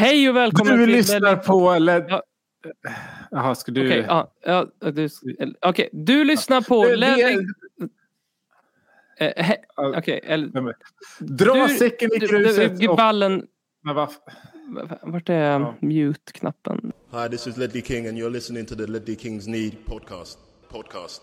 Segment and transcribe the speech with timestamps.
[0.00, 0.94] Hej och välkommen Du till...
[0.94, 1.78] lyssnar på...
[1.78, 2.04] Led...
[2.08, 2.22] Ja.
[3.30, 3.86] Jaha, ska du...
[3.86, 5.08] Okej, ja, ja, du,
[5.60, 6.84] okej, du lyssnar på...
[6.84, 7.46] Det- det- Ledley-
[9.16, 10.74] Eh, Okej, eller...
[11.18, 12.80] Dra Du- säcken i du- gruset.
[12.80, 13.46] du- och- Ballen...
[13.84, 14.08] Men vad...
[15.02, 15.74] Vart är Ja.
[15.80, 16.92] mute-knappen?
[17.12, 20.38] Hi, this is Ledley King, and you're listening to the Ledley Kings Need podcast.
[20.68, 21.22] Podcast.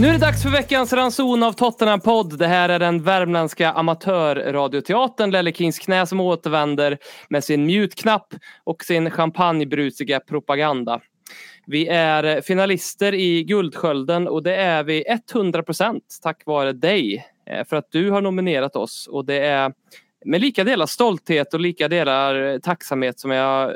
[0.00, 2.38] Nu är det dags för veckans ranson av Tottenham-podd.
[2.38, 6.98] Det här är den värmländska amatörradioteatern Lelle Kings knä som återvänder
[7.28, 8.34] med sin mjutknapp
[8.64, 11.00] och sin champagnebrusiga propaganda.
[11.66, 17.26] Vi är finalister i Guldskölden och det är vi 100% tack vare dig.
[17.50, 19.72] Eh, för att du har nominerat oss och det är
[20.24, 23.72] med lika delar stolthet och lika delar tacksamhet som jag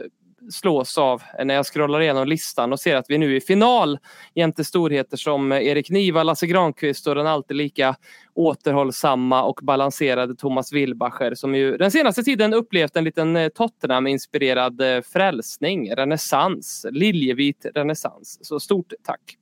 [0.50, 3.98] slås av när jag scrollar igenom listan och ser att vi nu är i final
[4.34, 7.96] jämte storheter som Erik Niva, Lasse Granqvist och den alltid lika
[8.34, 14.80] återhållsamma och balanserade Thomas Wilbacher som ju den senaste tiden upplevt en liten eh, Tottenham-inspirerad
[14.80, 18.38] eh, frälsning, renässans, liljevit renässans.
[18.42, 19.36] Så stort tack!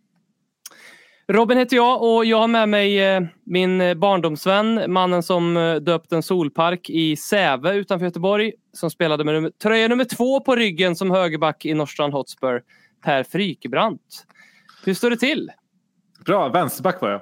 [1.32, 5.74] Robin heter jag och jag har med mig eh, min eh, barndomsvän, mannen som eh,
[5.74, 10.56] döpt en solpark i Säve utanför Göteborg, som spelade med nummer, tröja nummer två på
[10.56, 12.62] ryggen som högerback i Norrstrand Hotspur,
[13.04, 14.26] Per Frykebrant.
[14.84, 15.50] Hur står det till?
[16.26, 17.20] Bra, vänsterback var jag.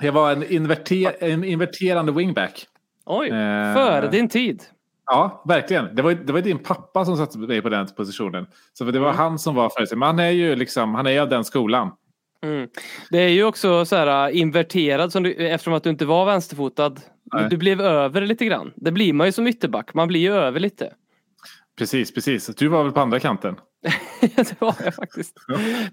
[0.00, 2.66] Jag var en, inverter, en inverterande wingback.
[3.06, 3.74] Oj, Eh.
[3.74, 4.62] före din tid.
[5.06, 5.94] Ja, verkligen.
[5.94, 8.46] Det var, det var din pappa som satte mig på den positionen.
[8.72, 9.98] Så det var han som var förutsättning.
[9.98, 11.90] Men han är ju liksom, han är av den skolan.
[12.44, 12.68] Mm.
[13.10, 16.26] Det är ju också så här äh, inverterad som du, eftersom att du inte var
[16.26, 16.94] vänsterfotad.
[17.32, 17.46] Nej.
[17.50, 18.72] Du blev över lite grann.
[18.76, 19.94] Det blir man ju som ytterback.
[19.94, 20.92] Man blir ju över lite.
[21.78, 22.46] Precis, precis.
[22.46, 23.56] Du var väl på andra kanten?
[24.20, 25.36] det var jag faktiskt.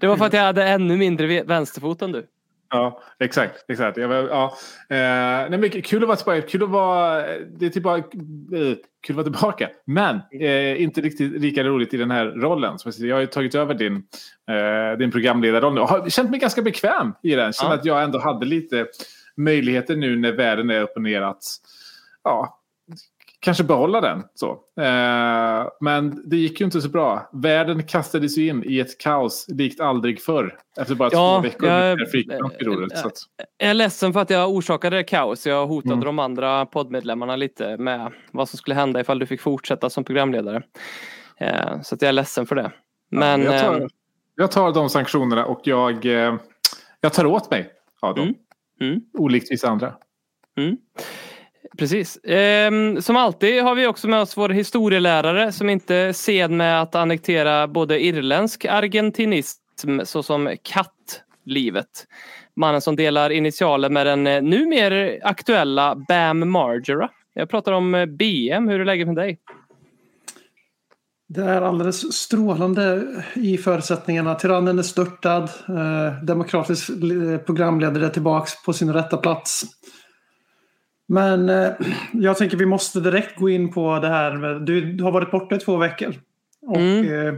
[0.00, 2.26] Det var för att jag hhade ännu mindre vänsterfot än du.
[2.74, 3.64] Ja, exakt.
[3.68, 3.96] exakt.
[3.96, 4.44] Jag, ja.
[4.90, 6.42] eh, nej, men kul att vara tillbaka.
[6.42, 7.26] Kul att vara,
[7.58, 8.76] det är tillbaka, eh,
[9.06, 9.68] kul att vara tillbaka.
[9.84, 12.78] Men eh, inte riktigt lika roligt i den här rollen.
[12.98, 13.94] Jag har ju tagit över din,
[14.50, 17.52] eh, din programledarroll nu och har känt mig ganska bekväm i den.
[17.52, 17.78] Känner Ja.
[17.78, 18.86] att jag ändå hade lite
[19.36, 21.42] möjligheter nu när världen är upp och ner att
[22.24, 22.58] ja,
[23.44, 24.22] kanske behålla den.
[24.34, 24.50] Så.
[24.80, 27.30] Eh, men det gick ju inte så bra.
[27.32, 30.58] Världen kastades ju in i ett kaos likt aldrig förr.
[30.80, 31.98] Efter bara Ja, två veckor jag-
[32.66, 32.98] rodret.
[32.98, 33.14] Så att,
[33.58, 35.46] Jag är ledsen för att jag orsakade kaos.
[35.46, 36.04] Jag hotade Mm.
[36.04, 40.62] de andra poddmedlemmarna lite med vad som skulle hända ifall du fick fortsätta som programledare.
[41.38, 42.70] Eh, Så att jag är ledsen för det.
[43.10, 43.88] Men jag, eh, tar,
[44.36, 46.34] jag tar de sanktionerna och jag, eh,
[47.00, 48.34] jag tar åt mig av dem.
[48.80, 48.92] Mm.
[48.92, 49.02] Mm.
[49.18, 49.92] Olikt vissa andra.
[51.78, 52.18] Precis.
[52.24, 56.82] Ehm, som alltid har vi också med oss vår historielärare som inte är sen med
[56.82, 62.06] att annektera både irländsk argentinism såsom kattlivet.
[62.56, 67.10] Mannen som delar initialer med den eh, numer numera aktuella Bam Margera.
[67.34, 68.68] Jag pratar om eh, BM.
[68.68, 69.38] Hur är läget med dig?
[71.28, 73.02] Det är alldeles strålande
[73.34, 74.34] i förutsättningarna.
[74.34, 75.42] Tyrannen är störtad.
[75.68, 79.64] Eh, demokratisk eh, programledare är tillbaks på sin rätta plats.
[81.08, 81.70] Men eh,
[82.12, 84.36] jag tänker vi måste direkt gå in på det här.
[84.36, 86.14] Med, du har varit borta i två veckor.
[86.66, 87.28] Och Mm.
[87.28, 87.34] eh,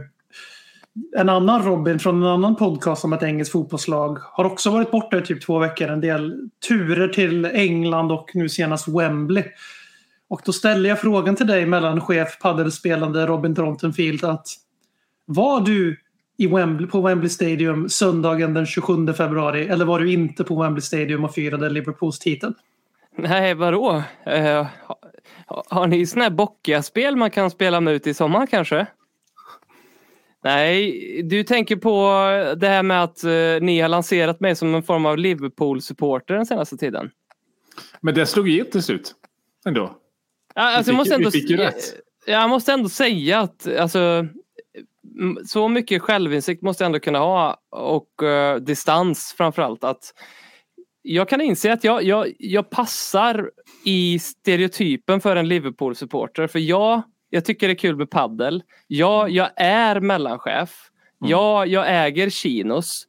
[1.17, 5.17] en annan Robin från en annan podcast om ett engelskt fotbollslag har också varit borta
[5.17, 5.87] i typ två veckor.
[5.89, 9.43] En del turer till England och nu senast Wembley.
[10.29, 14.47] Och då ställer jag frågan till dig mellanchef paddelspelande Robin Trontenfield att
[15.25, 15.99] var du
[16.37, 20.81] i Wembley, på Wembley Stadium söndagen den 27 februari eller var du inte på Wembley
[20.81, 22.53] Stadium och firade Liverpools titel?
[23.17, 24.03] Nej, vadå?
[24.25, 24.67] Eh,
[25.47, 28.87] ha, har ni såna här bockiga spel man kan spela med ut i sommar kanske?
[30.43, 32.11] Nej, du tänker på
[32.57, 33.31] det här med att eh,
[33.61, 37.11] ni har lanserat mig som en form av Liverpool-supporter den senaste tiden.
[38.01, 39.15] Men det slog ju till slut.
[39.65, 39.97] Ändå.
[40.55, 41.83] Ja, Alltså, jag, fick måste ändå, vi fick ju rätt.
[42.25, 44.27] jag måste ändå säga att alltså,
[45.45, 49.83] så mycket självinsikt måste jag ändå kunna ha och eh, distans framförallt.
[49.83, 50.13] Att
[51.07, 53.51] jag kan inse att jag, jag, jag passar
[53.85, 56.47] i stereotypen för en Liverpool-supporter.
[56.47, 58.63] För jag, jag tycker det är kul med paddel.
[58.87, 60.89] Jag, jag är mellanchef.
[61.19, 63.07] Jag, jag äger chinos.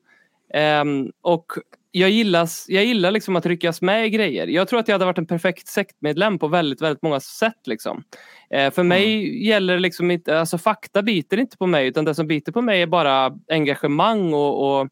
[0.55, 1.47] Ehm, och
[1.91, 4.47] jag, gillas, jag gillar liksom att ryckas med i grejer.
[4.47, 7.67] Jag tror att jag hade varit en perfekt sektmedlem på väldigt, väldigt många sätt.
[7.67, 8.05] Liksom.
[8.51, 12.27] Eh, för mig gäller liksom inte, alltså fakta biter inte på mig utan det som
[12.27, 14.89] biter på mig är bara engagemang och, och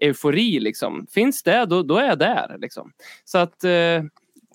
[0.00, 0.60] eufori.
[0.60, 1.06] Liksom.
[1.10, 2.56] Finns det, då, då är jag där.
[2.58, 2.92] Liksom.
[3.24, 3.70] Så att, eh,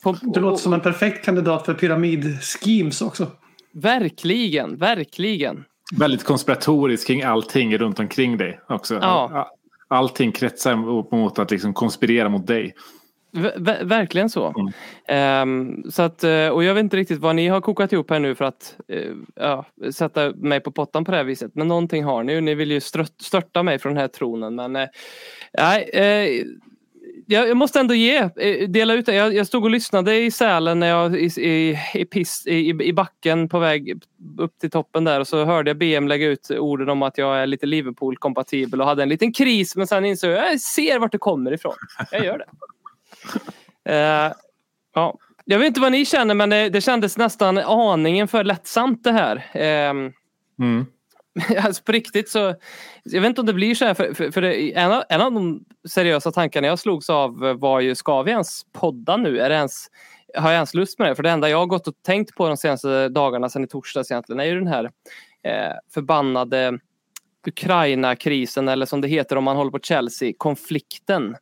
[0.04, 3.28] på, Du låter som en perfekt kandidat för pyramidschemes också.
[3.74, 5.64] Verkligen, verkligen.
[5.98, 8.96] Väldigt konspiratorisk kring allting runt omkring dig också.
[8.96, 9.52] Ja.
[9.88, 10.76] Allting kretsar
[11.16, 12.76] mot att liksom konspirera mot dig.
[13.34, 14.54] Ver- ver- verkligen så.
[14.60, 14.74] Mm.
[15.08, 18.20] Ehm, så att, eh, och jag vet inte riktigt vad ni har kokat ihop här
[18.20, 21.52] nu för att eh, ja, sätta mig på pottan på det här viset.
[21.56, 22.42] Men någonting har ni ju.
[22.42, 24.56] Ni vill ju strött, störta mig från den här tronen.
[24.56, 24.72] Men
[25.58, 26.46] nej, eh,
[27.28, 28.30] jag, jag måste ändå ge,
[28.68, 29.16] dela ut det.
[29.16, 32.94] Jag, jag stod och lyssnade i Sälen när jag i, i, i, piss, i, i
[32.94, 34.02] backen på väg
[34.38, 37.38] upp till toppen där och så hörde jag BM lägga ut orden om att jag
[37.38, 41.12] är lite Liverpool-kompatibel och hade en liten kris men sen insåg jag jag ser vart
[41.12, 41.74] det kommer ifrån.
[42.12, 42.46] Jag gör det.
[43.86, 44.32] Eh,
[44.94, 45.18] ja.
[45.46, 49.12] Jag vet inte vad ni känner men det, det kändes nästan aningen för lättsamt det
[49.12, 49.46] här.
[49.54, 50.14] Ehm,
[50.60, 50.86] Mm.
[51.66, 52.56] alltså på riktigt så,
[53.04, 55.22] jag vet inte om det blir så här för, för, för det, en, av, en
[55.22, 59.40] av de seriösa tankarna jag slogs av var ju, ska vi ens podda nu?
[59.40, 59.88] Är det ens,
[60.38, 61.16] har jag ens lust med det?
[61.16, 64.12] För det enda jag har gått och tänkt på de senaste dagarna sedan i torsdags
[64.12, 64.84] egentligen är ju den här
[65.44, 66.80] eh, förbannade
[67.48, 71.36] Ukraina-krisen eller som det heter om man håller på Chelsea, konflikten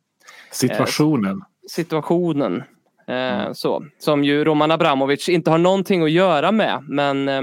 [0.50, 1.42] Situationen.
[1.70, 2.62] Situationen.
[3.08, 6.84] Eh, så, som ju Roman Abramovic inte har någonting att göra med.
[6.88, 7.42] Men eh,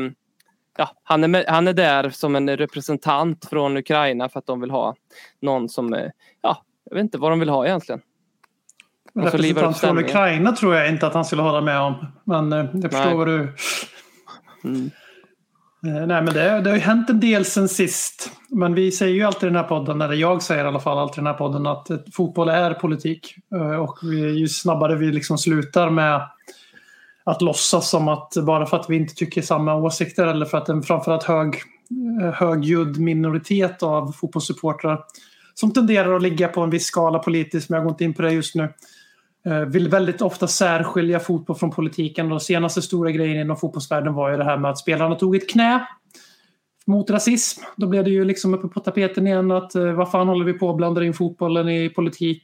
[0.77, 4.61] ja, han, är med, han är där som en representant från Ukraina för att de
[4.61, 4.95] vill ha
[5.41, 6.09] någon som, eh,
[6.41, 8.01] ja, jag vet inte vad de vill ha egentligen.
[9.15, 9.97] Representant från.
[9.97, 12.05] Ukraina tror jag inte att han skulle hålla med om.
[12.23, 13.15] Men eh, jag förstår Nej.
[13.15, 13.53] vad du...
[14.63, 14.91] Mm.
[15.85, 18.31] Eh, nej, men det, det har ju hänt en del sen sist.
[18.49, 20.97] Men vi säger ju alltid i den här podden, eller jag säger i alla fall
[20.97, 23.35] alltid i den här podden, att fotboll är politik.
[23.55, 23.97] Eh, och
[24.37, 26.21] ju snabbare vi liksom slutar med
[27.23, 30.69] att låtsas som att bara för att vi inte tycker samma åsikter eller för att
[30.69, 31.55] en framförallt hög,
[32.21, 35.03] eh, högljudd minoritet av fotbollssupportrar
[35.53, 38.21] som tenderar att ligga på en viss skala politiskt, men jag går inte in på
[38.21, 38.69] det just nu, eh,
[39.45, 42.29] Eh, vill väldigt ofta särskilja fotboll från politiken.
[42.29, 45.49] Den senaste stora grejen inom fotbollsvärlden var ju det här med att spelarna tog ett
[45.49, 45.87] knä
[46.85, 47.61] mot rasism.
[47.75, 50.53] Då blev det ju liksom uppe på tapeten igen att eh, vad fan håller vi
[50.53, 52.41] på att blanda in fotbollen i politik?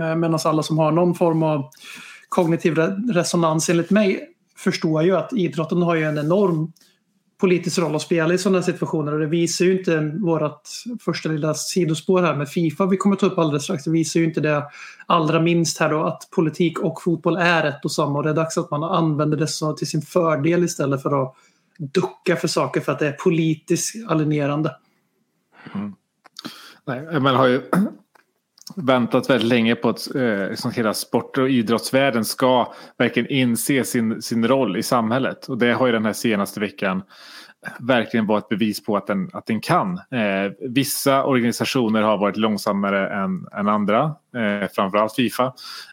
[0.00, 1.70] Eh, Medan alla som har någon form av
[2.28, 6.72] kognitiv re- resonans enligt mig förstår ju att idrotten har ju en enorm
[7.42, 10.68] politisk roll att spela i sådana situationer och det visar ju inte vårt
[11.00, 13.84] första lilla sidospår här med Fifa vi kommer ta upp alldeles strax.
[13.84, 14.64] Det visar ju inte det
[15.06, 18.34] allra minst här då att politik och fotboll är ett och samma och det är
[18.34, 21.34] dags att man använder det så till sin fördel istället för att
[21.78, 24.76] ducka för saker för att det är politiskt alinjerande.
[25.74, 25.92] Mm.
[26.84, 27.62] Nej, man har ju
[28.76, 34.22] väntat väldigt länge på att eh, liksom hela sport och idrottsvärlden ska verkligen inse sin,
[34.22, 35.46] sin roll i samhället.
[35.46, 37.02] Och det har ju den här senaste veckan
[37.78, 39.98] verkligen vara ett bevis på att den, att den kan.
[39.98, 45.44] Eh, vissa organisationer har varit långsammare än, än andra, eh, framförallt Fifa.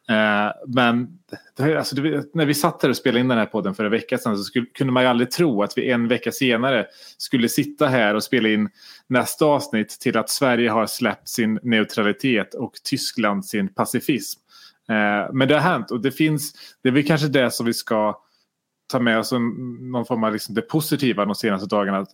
[0.09, 1.19] Eh, men
[1.57, 3.91] det, alltså, det, när vi satt här och spelade in den här podden för en
[3.91, 6.85] vecka sedan så skulle, kunde man ju aldrig tro att vi en vecka senare
[7.17, 8.69] skulle sitta här och spela in
[9.07, 14.39] nästa avsnitt till att Sverige har släppt sin neutralitet och Tyskland sin pacifism.
[14.89, 17.73] Eh, men det har hänt och det finns, det är väl kanske det som vi
[17.73, 18.21] ska
[18.89, 21.97] ta med oss någon form av liksom det positiva de senaste dagarna.
[21.97, 22.09] Att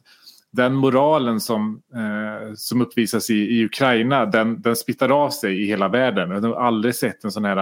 [0.52, 5.66] den moralen som, eh, som uppvisas i, i Ukraina den, den smittar av sig i
[5.66, 6.32] hela världen.
[6.32, 7.58] Jag har aldrig sett en sån här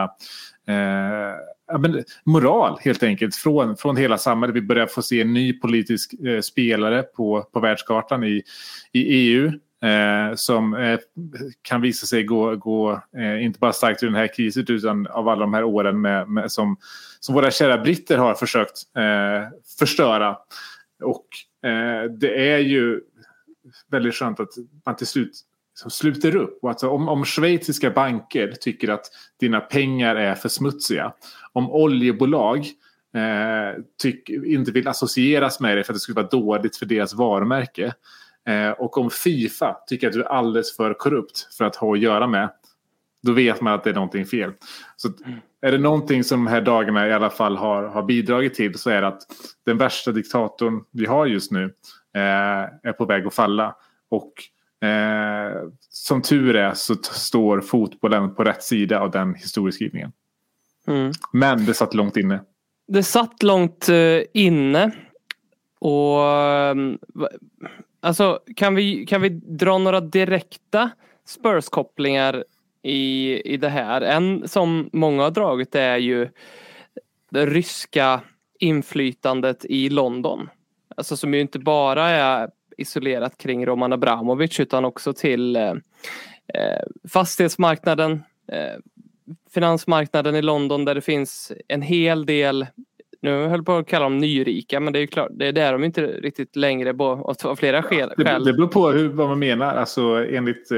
[0.67, 1.35] eh,
[1.67, 4.55] ja, men, moral helt enkelt från, från hela samhället.
[4.55, 8.43] Vi börjar få se en ny politisk eh, spelare på, på världskartan i,
[8.91, 9.51] i EU.
[9.83, 10.99] Eh, som eh,
[11.61, 15.29] kan visa sig gå, gå eh, inte bara starkt ur den här krisen utan av
[15.29, 16.77] alla de här åren med, med, som,
[17.19, 19.49] som våra kära britter har försökt eh,
[19.79, 20.37] förstöra.
[21.03, 21.25] Och
[21.69, 23.01] eh, det är ju
[23.91, 24.49] väldigt skönt att
[24.85, 25.31] man till slut
[25.73, 26.59] som sluter upp.
[26.61, 29.05] Och alltså, om, om schweiziska banker tycker att
[29.39, 31.13] dina pengar är för smutsiga.
[31.53, 32.57] Om oljebolag
[33.15, 37.13] eh, tyck, inte vill associeras med dig för att det skulle vara dåligt för deras
[37.13, 37.93] varumärke.
[38.47, 42.00] Eh, och om Fifa tycker att du är alldeles för korrupt för att ha att
[42.00, 42.50] göra med.
[43.21, 44.53] Då vet man att det är någonting fel.
[44.95, 45.15] Så att
[45.62, 48.89] är det någonting som de här dagarna i alla fall har, har bidragit till så
[48.89, 49.21] är det att
[49.65, 51.63] den värsta diktatorn vi har just nu
[52.15, 52.21] eh,
[52.83, 53.75] är på väg att falla.
[54.09, 54.33] Och
[54.88, 60.12] eh, som tur är så står fotbollen på rätt sida av den historieskrivningen.
[60.88, 61.12] Mm.
[61.33, 62.41] Men det satt långt inne.
[62.88, 64.91] Det satt långt eh, inne.
[65.79, 66.97] Och ehm,
[68.03, 70.91] alltså kan vi, kan vi dra några direkta
[71.25, 72.43] Spurs-kopplingar
[72.81, 74.01] i, i det här.
[74.01, 76.29] En som många har dragit är ju
[77.29, 78.22] det ryska
[78.60, 80.50] inflytandet i London.
[80.95, 85.74] Alltså som ju inte bara är isolerat kring Roman Abramovic utan också till eh,
[86.53, 88.79] eh fastighetsmarknaden, eh,
[89.53, 92.67] finansmarknaden i London där det finns en hel del
[93.23, 95.51] nu höll jag på att kalla dem nyrika men det är ju klart, det är
[95.51, 98.13] där de inte riktigt längre bo, av flera skäl.
[98.17, 99.75] Det, det beror på hur, vad man menar.
[99.75, 100.71] Alltså enligt...
[100.71, 100.77] Eh,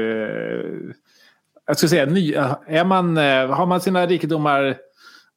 [1.66, 2.34] jag skulle säga, ny,
[2.66, 4.76] är man, eh, har man sina rikedomar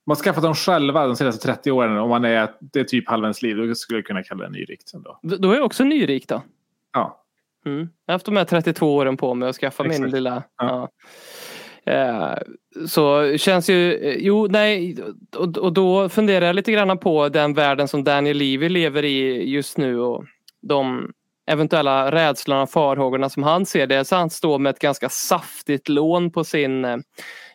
[0.06, 1.98] man har skaffat dem själva de senaste 30 åren.
[1.98, 3.58] Om man är, det är typ halva ens liv.
[3.58, 4.94] Då skulle jag kunna kalla det nyrikt.
[4.94, 5.20] Ändå.
[5.22, 6.42] Då är jag också nyrik då.
[6.94, 7.24] Ja.
[7.66, 7.80] Mm.
[7.80, 10.12] Jag har haft de här 32 åren på mig att skaffa min Exakt.
[10.12, 10.44] lilla...
[10.58, 10.66] Ja.
[10.68, 10.90] Ja.
[11.90, 12.38] Eh,
[12.88, 13.94] så känns ju...
[13.94, 14.98] Eh, jo, nej.
[15.36, 19.50] Och, och då funderar jag lite grann på den världen som Daniel Levy lever i
[19.50, 20.26] just nu och
[20.62, 21.12] de
[21.48, 24.06] eventuella rädslorna och farhågorna som han ser det.
[24.06, 26.98] Så han står med ett ganska saftigt lån på sin eh,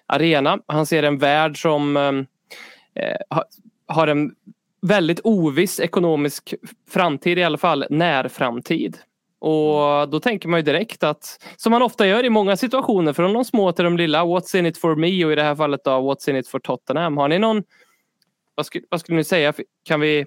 [0.07, 0.59] arena.
[0.67, 2.23] Han ser en värld som eh,
[3.87, 4.35] har en
[4.83, 6.55] väldigt oviss ekonomisk
[6.91, 8.97] framtid, i alla fall närframtid.
[9.45, 13.33] Och då tänker man ju direkt att, som man ofta gör i många situationer, från
[13.33, 15.85] de små till de lilla, what's in it for me och i det här fallet
[15.85, 17.17] då, what's in it for Tottenham.
[17.17, 17.63] Har ni någon,
[18.55, 19.53] vad skulle, vad skulle ni säga,
[19.85, 20.27] kan vi,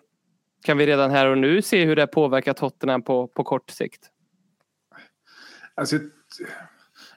[0.65, 4.01] kan vi redan här och nu se hur det påverkar Tottenham på, på kort sikt?
[5.75, 5.99] Alltså,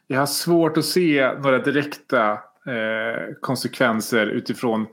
[0.07, 4.87] jag har svårt att se några direkta eh, konsekvenser utifrån,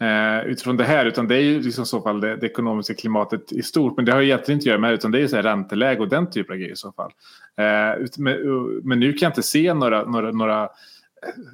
[0.00, 1.06] eh, utifrån det här.
[1.06, 3.96] Utan det är ju liksom så fall det, det ekonomiska klimatet i stort.
[3.96, 4.94] Men det har ju egentligen inte att göra med det.
[4.94, 7.10] Utan det är ju så här ränteläge och den typen av grejer i så fall.
[7.58, 8.36] Eh, men,
[8.82, 10.64] men nu kan jag inte se några, några, några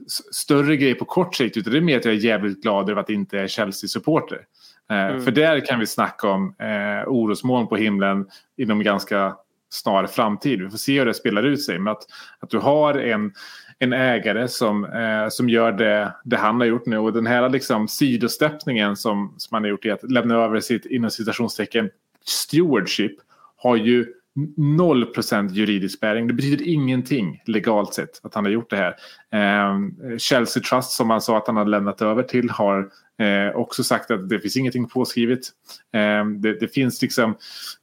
[0.06, 1.56] s- större grejer på kort sikt.
[1.56, 4.38] Utan det är mer att jag är jävligt glad över att inte är Chelsea-supporter.
[4.90, 9.36] Eh, För där kan vi snacka om eh, orosmoln på himlen inom ganska
[9.72, 10.62] snar framtid.
[10.62, 11.78] Vi får se hur det spelar ut sig.
[11.78, 12.02] Men att,
[12.40, 13.32] att du har en,
[13.82, 16.98] en ägare som, eh, som gör det, det han har gjort nu.
[16.98, 20.86] Och den här liksom sidosteppningen som, som han har gjort i att lämna över sitt
[20.86, 21.90] inom citationstecken
[22.24, 23.12] stewardship
[23.56, 24.06] har ju
[24.56, 26.26] noll procent juridisk bäring.
[26.26, 28.96] Det betyder ingenting legalt sett att han har gjort det här.
[29.32, 29.78] Eh,
[30.18, 34.10] Chelsea Trust som han sa att han hade lämnat över till har eh, också sagt
[34.10, 35.40] att det finns ingenting påskrivet.
[35.94, 37.30] Eh, det, det finns liksom,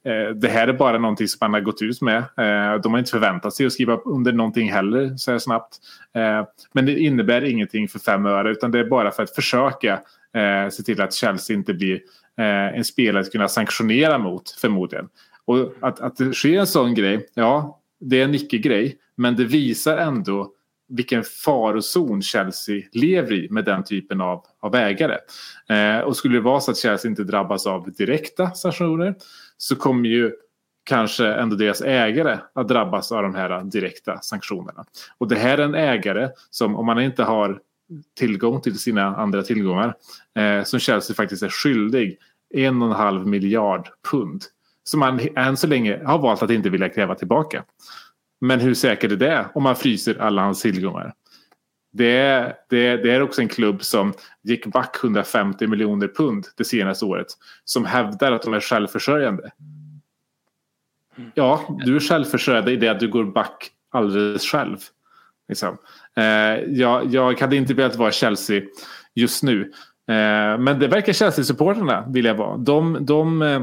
[0.06, 2.18] eh, det här är bara någonting som man har gått ut med.
[2.18, 5.78] Eh, de har inte förväntat sig att skriva under någonting heller så här snabbt.
[6.16, 9.94] Eh, men det innebär ingenting för fem öre utan det är bara för att försöka
[10.34, 12.02] eh, se till att Chelsea inte blir
[12.38, 15.10] eh, en spelare att kunna sanktionera mot förmodligen.
[15.48, 18.98] Och att, att det sker en sån grej, ja, det är en icke-grej.
[19.16, 20.54] Men det visar ändå
[20.89, 25.18] vilken farozon Chelsea lever i med den typen av, av ägare.
[25.70, 29.16] Eh, och skulle det vara så att Chelsea inte drabbas av direkta sanktioner
[29.58, 30.32] så kommer ju
[30.84, 34.86] kanske ändå deras ägare att drabbas av de här direkta sanktionerna.
[35.18, 37.60] Och det här är en ägare som om man inte har
[38.20, 39.96] tillgång till sina andra tillgångar
[40.36, 42.18] eh, som Chelsea faktiskt är skyldig
[42.54, 44.44] en och en halv miljard pund
[44.88, 47.63] som man än så länge har valt att inte vilja kräva tillbaka.
[48.41, 51.13] Men hur säkert är det om man fryser alla hans tillgångar?
[51.94, 54.13] Det är, det, är, det är också en klubb som
[54.44, 57.27] gick back 150 miljoner pund det senaste året.
[57.63, 59.51] Som hävdar att de är självförsörjande.
[61.34, 64.77] Ja, du är självförsörjande i det att du går back alldeles själv.
[65.48, 65.77] Liksom.
[66.17, 66.24] Eh,
[66.67, 68.62] jag, jag hade inte velat vara Chelsea
[69.15, 69.72] just nu.
[70.10, 72.58] Eh, men det verkar Chelsea-supporterna vilja vara.
[72.58, 73.62] De, de, eh,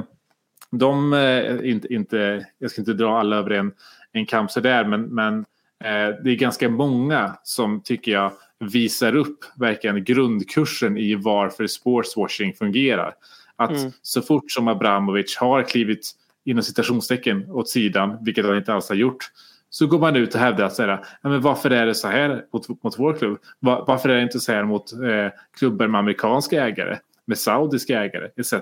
[0.79, 3.73] de eh, inte, inte, jag ska inte dra alla över en,
[4.13, 5.39] en kamp sådär, men, men
[5.85, 12.55] eh, det är ganska många som tycker jag visar upp verkligen grundkursen i varför sportswashing
[12.55, 13.15] fungerar.
[13.57, 13.93] Att Mm.
[14.03, 16.11] så fort som Abramovic har klivit
[16.45, 19.25] inom citationstecken åt sidan, vilket han inte alls har gjort,
[19.71, 22.83] så går man ut och hävdar att ja, men varför är det så här mot,
[22.83, 23.39] mot vår klubb?
[23.61, 25.29] Va- Varför är det inte så här mot eh,
[25.59, 26.99] klubbar med amerikanska ägare?
[27.27, 28.55] Med saudiska ägare etc.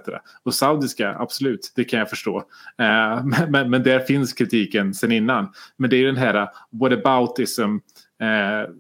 [0.43, 2.39] Och saudiska, absolut, det kan jag förstå.
[2.79, 5.53] Eh, men, men, där finns kritiken sen innan.
[5.77, 7.77] Men det är ju den här eh, whataboutism
[8.21, 8.71] eh,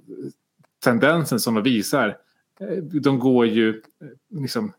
[0.84, 2.16] tendensen som de visar.
[2.60, 4.72] Eh, de går ju eh, liksom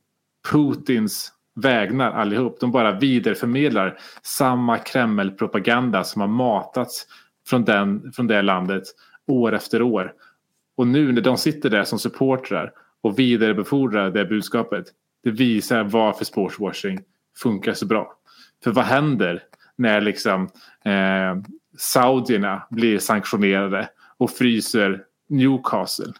[0.51, 2.59] Putins vägnar allihop.
[2.59, 7.07] De bara vidareförmedlar samma Kreml-propaganda som har matats
[7.47, 8.83] från, den, från det landet
[9.27, 10.13] år efter år.
[10.75, 12.71] Och nu när de sitter där som supportrar
[13.03, 14.85] och vidarebefordrar det budskapet.
[15.23, 16.99] Det visar varför sportswashing
[17.37, 18.13] funkar så bra.
[18.63, 19.43] För vad händer
[19.75, 20.49] när liksom
[20.85, 21.35] eh,
[21.77, 26.13] saudierna blir sanktionerade och fryser Newcastle?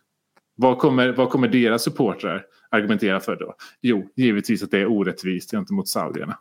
[0.56, 3.56] Vad kommer, vad kommer deras supportrar argumentera för då?
[3.82, 6.38] Jo, givetvis att det är orättvist gentemot saudierna.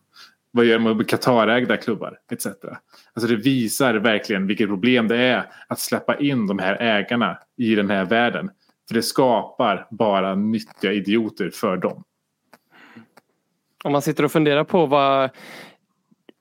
[0.51, 2.47] Vad gör man med Qatarägda klubbar etc.
[2.47, 7.75] Alltså det visar verkligen vilket problem det är att släppa in de här ägarna i
[7.75, 8.51] den här världen.
[8.93, 12.05] För det skapar bara nyttiga idioter för dem.
[13.85, 15.31] Om man sitter och funderar på vad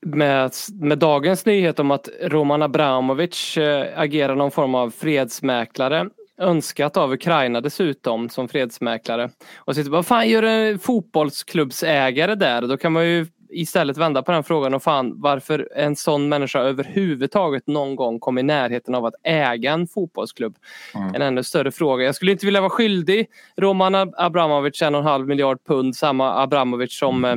[0.06, 6.96] med, med dagens nyhet om att Roman Abramovic eh, agerar någon form av fredsmäklare önskat
[6.96, 9.30] av Ukraina dessutom som fredsmäklare.
[9.56, 12.62] Och sitter vad fan gör en fotbollsklubbsägare där?
[12.62, 16.58] Då kan man ju istället vända på den frågan och fan varför en sån människa
[16.58, 20.56] överhuvudtaget någon gång kom i närheten av att äga en fotbollsklubb.
[20.94, 21.14] Mm.
[21.14, 22.04] En ännu större fråga.
[22.04, 26.42] Jag skulle inte vilja vara skyldig Roman Abramovic en och en halv miljard pund, samma
[26.42, 27.36] Abramovic som eh,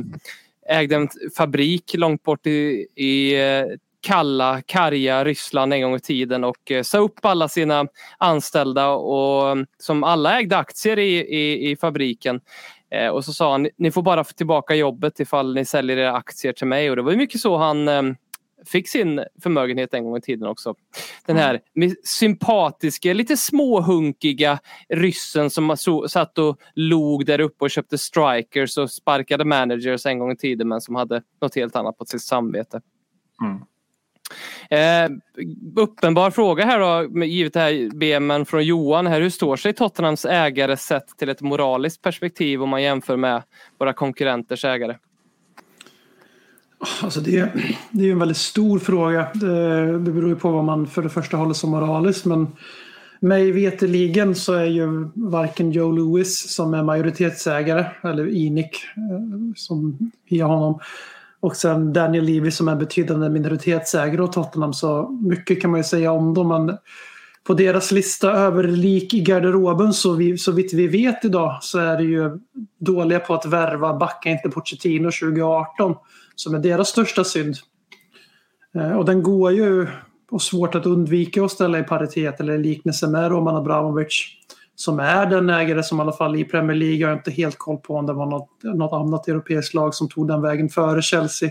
[0.68, 3.64] ägde en fabrik långt bort i, i eh,
[4.06, 7.86] kalla, karga Ryssland en gång i tiden och eh, sa upp alla sina
[8.18, 12.40] anställda och mm, som alla ägde aktier i, i, i fabriken.
[12.90, 16.52] Eh, och så sa han, ni får bara tillbaka jobbet ifall ni säljer era aktier
[16.52, 16.90] till mig.
[16.90, 18.02] Och det var ju mycket så han eh,
[18.66, 20.74] fick sin förmögenhet en gång i tiden också.
[21.26, 27.70] Den här med sympatiska, lite småhunkiga ryssen som så- satt och log där uppe och
[27.70, 31.98] köpte strikers och sparkade managers en gång i tiden men som hade något helt annat
[31.98, 32.80] på sitt samvete.
[33.42, 33.60] Mm.
[34.70, 35.10] Eh,
[35.76, 39.06] uppenbar fråga här då, givet det här BMen från Johan.
[39.06, 43.42] Här, hur står sig Tottenhams ägare sett till ett moraliskt perspektiv om man jämför med
[43.78, 44.96] våra konkurrenters ägare?
[47.02, 47.52] Alltså det,
[47.90, 49.28] det är ju en väldigt stor fråga.
[49.34, 52.24] Det, det beror ju på vad man för det första håller som moraliskt.
[52.24, 52.46] Men
[53.20, 59.98] mig veterligen så är ju varken Joe Lewis som är majoritetsägare eller Inik eh, som
[60.28, 60.80] via honom
[61.46, 64.72] och sen Daniel Levy som är en betydande minoritetsägare åt Tottenham.
[64.72, 66.48] Så mycket kan man ju säga om dem.
[66.48, 66.78] Men
[67.44, 71.78] på deras lista över lik i garderoben så, vi, så vitt vi vet idag så
[71.78, 72.38] är det ju
[72.78, 75.94] dåliga på att värva backa inte Pochettino 2018
[76.34, 77.54] som är deras största synd.
[78.74, 79.86] Eh, och den går ju
[80.30, 84.26] och svårt att undvika att ställa i paritet eller liknelse med Roman Abramovic
[84.76, 87.58] som är den ägare som i alla fall i Premier League, jag har inte helt
[87.58, 91.02] koll på om det var något, något annat europeiskt lag som tog den vägen före
[91.02, 91.50] Chelsea.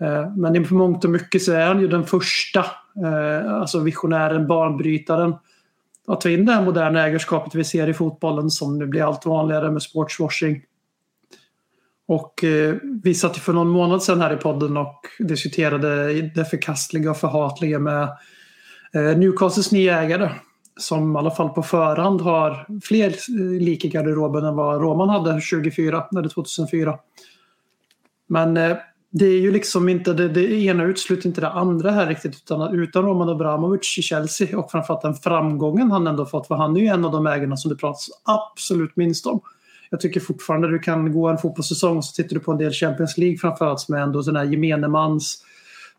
[0.00, 2.60] Eh, men i mångt och mycket så är han ju den första,
[3.04, 5.34] eh, alltså visionären, banbrytaren
[6.06, 9.26] att ta in det här moderna ägarskapet vi ser i fotbollen som nu blir allt
[9.26, 10.62] vanligare med sportswashing.
[12.06, 16.44] Och eh, vi satt ju för någon månad sedan här i podden och diskuterade det
[16.44, 18.02] förkastliga och förhatliga med
[18.94, 20.30] eh, Newcastles nya ägare.
[20.76, 23.14] Som i alla fall på förhand har fler
[23.60, 26.98] lik i garderoben än vad Roman hade 2004, eller 2004.
[28.26, 28.76] Men eh,
[29.10, 32.34] det är ju liksom inte det, det ena utesluter inte det andra här riktigt.
[32.34, 36.46] Utan, utan Roman Abramovic i Chelsea och framförallt den framgången han ändå fått.
[36.46, 39.40] För han är ju en av de ägarna som det pratas absolut minst om.
[39.90, 42.72] Jag tycker fortfarande du kan gå en fotbollssäsong och så tittar du på en del
[42.72, 45.44] Champions League framförallt som är ändå den här gemene mans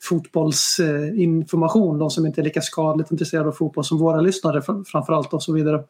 [0.02, 2.00] fotbollsinformation.
[2.00, 5.54] De som inte är lika skadligt intresserade av fotboll som våra lyssnare framförallt och så
[5.54, 5.84] vidare.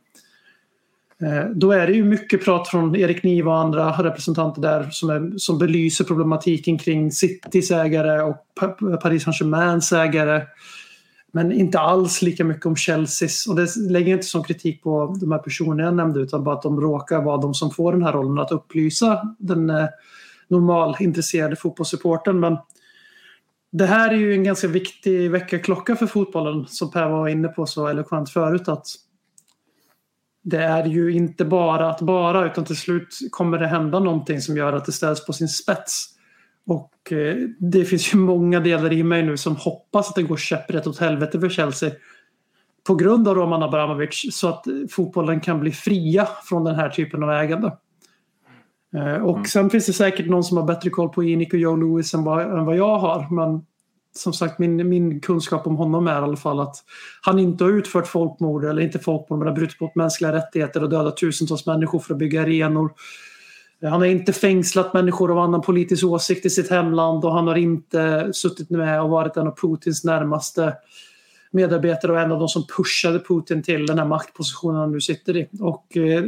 [1.21, 5.09] Eh, då är det ju mycket prat från Erik Niva och andra representanter där som,
[5.09, 8.37] är, som belyser problematiken kring Citys ägare och
[9.01, 10.41] Paris Saint-Germains ägare.
[11.31, 13.47] Men inte alls lika mycket om Chelseas.
[13.47, 16.61] Och det lägger inte som kritik på de här personerna jag nämnde utan bara att
[16.61, 19.85] de råkar vara de som får den här rollen att upplysa den eh,
[20.47, 22.39] normalintresserade fotbollssupporten.
[22.39, 22.57] Men
[23.77, 27.65] det här är ju en ganska viktig väckarklocka för fotbollen som Per var inne på
[27.65, 28.87] så eloquent förut att
[30.43, 34.57] det är ju inte bara att bara utan till slut kommer det hända någonting som
[34.57, 36.07] gör att det ställs på sin spets.
[36.67, 40.37] Och eh, det finns ju många delar i mig nu som hoppas att det går
[40.37, 41.91] käpprätt åt helvete för Chelsea
[42.87, 47.23] på grund av Roman Abramovic så att fotbollen kan bli fria från den här typen
[47.23, 47.71] av ägande.
[48.95, 51.75] Eh, Och sen finns det säkert någon som har bättre koll på Inik och Joe
[51.75, 53.27] Lewis än vad, än vad jag har.
[53.31, 53.65] Men
[54.15, 56.75] som sagt, min, min kunskap om honom är i alla fall att
[57.21, 60.89] han inte har utfört folkmord, eller inte folkmord, men har brutit mot mänskliga rättigheter och
[60.89, 62.91] dödat tusentals människor för att bygga arenor.
[63.81, 67.55] Han har inte fängslat människor av annan politisk åsikt i sitt hemland och han har
[67.55, 70.73] inte suttit med och varit en av Putins närmaste
[71.51, 75.37] medarbetare och en av de som pushade Putin till den här maktpositionen han nu sitter
[75.37, 75.47] i.
[75.59, 76.23] Och, eh,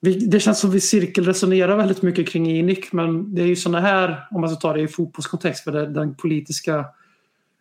[0.00, 3.80] vi, det känns som vi cirkelresonerar väldigt mycket kring Inik men det är ju sådana
[3.80, 6.84] här, om man ska ta det i fotbollskontext, för det, den politiska,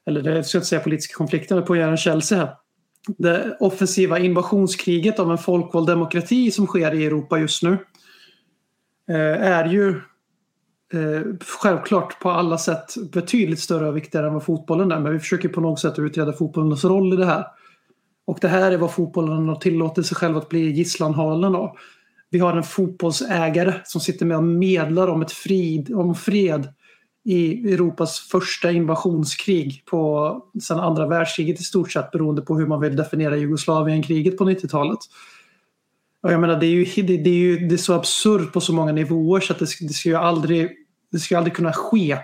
[0.05, 2.49] eller det, jag ska inte säga politiska konflikten, på Göran Chelsea här.
[3.17, 7.77] Det offensiva invasionskriget av en folkvald demokrati som sker i Europa just nu
[9.09, 9.89] eh, är ju
[10.93, 11.21] eh,
[11.61, 14.99] självklart på alla sätt betydligt större och viktigare än vad fotbollen är.
[14.99, 17.45] Men vi försöker på något sätt utreda fotbollens roll i det här.
[18.25, 21.77] Och det här är vad fotbollen har tillåtit sig själv att bli gisslanhalen av.
[22.29, 26.67] Vi har en fotbollsägare som sitter med och medlar om, ett frid, om fred
[27.23, 32.81] i Europas första invasionskrig på sedan andra världskriget i stort sett beroende på hur man
[32.81, 34.99] vill definiera Jugoslavienkriget på 90-talet.
[36.23, 38.61] Och jag menar, det är ju, det, det är ju det är så absurt på
[38.61, 40.71] så många nivåer så att det, ska- det ska ju aldrig,
[41.11, 42.17] det ska aldrig kunna ske.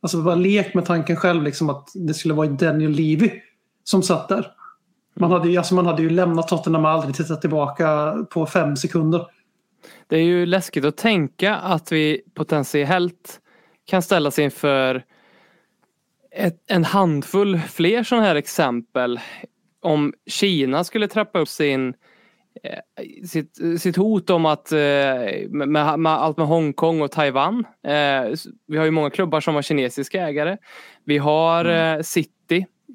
[0.00, 3.30] Alltså bara lek med tanken själv liksom att det skulle vara Daniel Levy
[3.84, 4.46] som satt där.
[5.16, 8.76] Man hade ju, alltså man hade ju lämnat Tottenham och aldrig tittat tillbaka på fem
[8.76, 9.26] sekunder.
[10.06, 13.40] Det är ju läskigt att tänka att vi potentiellt
[13.86, 15.04] kan ställas inför
[16.30, 19.20] ett, en handfull fler sådana här exempel.
[19.80, 21.94] Om Kina skulle trappa upp sin
[22.62, 24.78] eh, sitt, sitt hot om att eh,
[25.48, 25.68] med,
[25.98, 27.64] med, allt med Hongkong och Taiwan.
[27.86, 28.34] Eh,
[28.66, 30.56] vi har ju många klubbar som har kinesiska ägare.
[31.04, 32.33] Vi har eh, City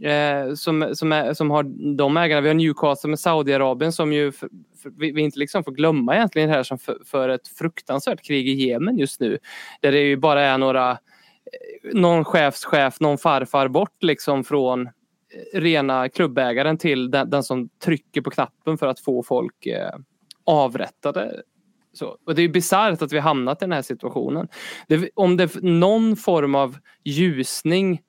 [0.04, 1.64] eh, som, som, är, som har
[1.96, 2.42] de ägarna.
[2.42, 4.50] Vi har Newcastle med Saudiarabien som ju för,
[4.84, 8.26] för, vi, vi inte liksom får glömma egentligen det här som för, för ett fruktansvärt
[8.26, 9.38] krig i Jemen just nu.
[9.82, 10.98] Där det ju bara är några eh,
[11.94, 14.92] någon chefschef, någon farfar bort liksom från eh,
[15.60, 19.96] rena klubbägaren till den, den som trycker på knappen för att få folk eh,
[20.44, 21.42] avrättade.
[21.94, 24.48] Så, och det är bisarrt att vi hamnat i den här situationen.
[24.88, 28.02] Det, om det är någon form av ljusning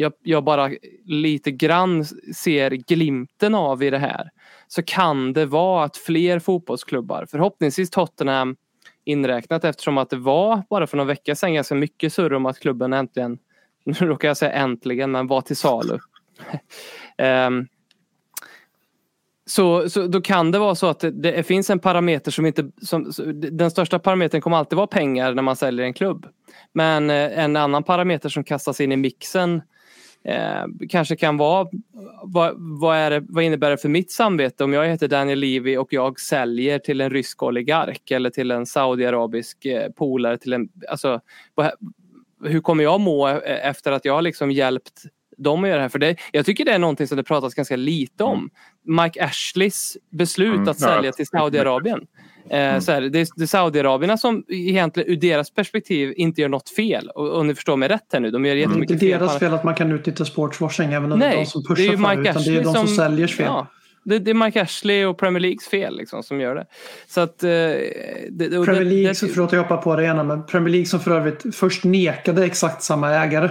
[0.00, 0.70] jag, jag bara
[1.04, 2.04] lite grann
[2.36, 4.30] ser glimten av i det här
[4.68, 8.56] så kan det vara att fler fotbollsklubbar, förhoppningsvis Tottenham
[9.04, 12.58] inräknat eftersom att det var bara för några veckor sedan ganska mycket surr om att
[12.58, 13.38] klubben äntligen,
[13.84, 15.98] nu råkar jag säga äntligen, men var till salu.
[17.48, 17.68] um,
[19.46, 22.70] så, så då kan det vara så att det, det finns en parameter som inte...
[22.82, 26.26] Som, den största parametern kommer alltid vara pengar när man säljer en klubb.
[26.72, 29.62] Men eh, en annan parameter som kastas in i mixen
[30.24, 31.68] eh, kanske kan vara
[32.22, 35.76] vad, vad, är det, vad innebär det för mitt samvete om jag heter Daniel Levy
[35.76, 40.68] och jag säljer till en rysk oligark eller till en saudiarabisk eh, polare till en...
[40.88, 41.20] Alltså,
[41.54, 41.70] vad,
[42.44, 45.02] hur kommer jag må eh, efter att jag har liksom hjälpt
[45.36, 45.88] dem att göra det här?
[45.88, 48.50] För det, jag tycker det är någonting som det pratas ganska lite om.
[48.82, 50.86] Mike Ashleys beslut Mm, att ja.
[50.86, 52.06] sälja till Saudiarabien.
[52.50, 56.48] Eh, så här, det, är, det är Saudiarabierna som egentligen ur deras perspektiv inte gör
[56.48, 57.10] något fel.
[57.14, 59.18] Och, och ni förstår mig rätt här nu, de gör Det är inte jättemycket fel.
[59.20, 61.62] deras på- fel att man kan utnyttja sportswashing även om det är de Nej, som
[61.62, 62.16] det är pushar för det.
[62.16, 63.46] Mike Utan det är de som, som säljers fel.
[63.46, 63.66] Ja,
[64.04, 66.66] det, det är Mike Ashley och Premier Leagues fel liksom, som gör det.
[67.08, 67.42] Så att...
[67.42, 67.84] Eh, det,
[68.50, 71.10] Premier det- League, det- förlåt jag hoppar på det ena, men Premier League som för
[71.10, 73.48] övrigt först nekade exakt samma ägare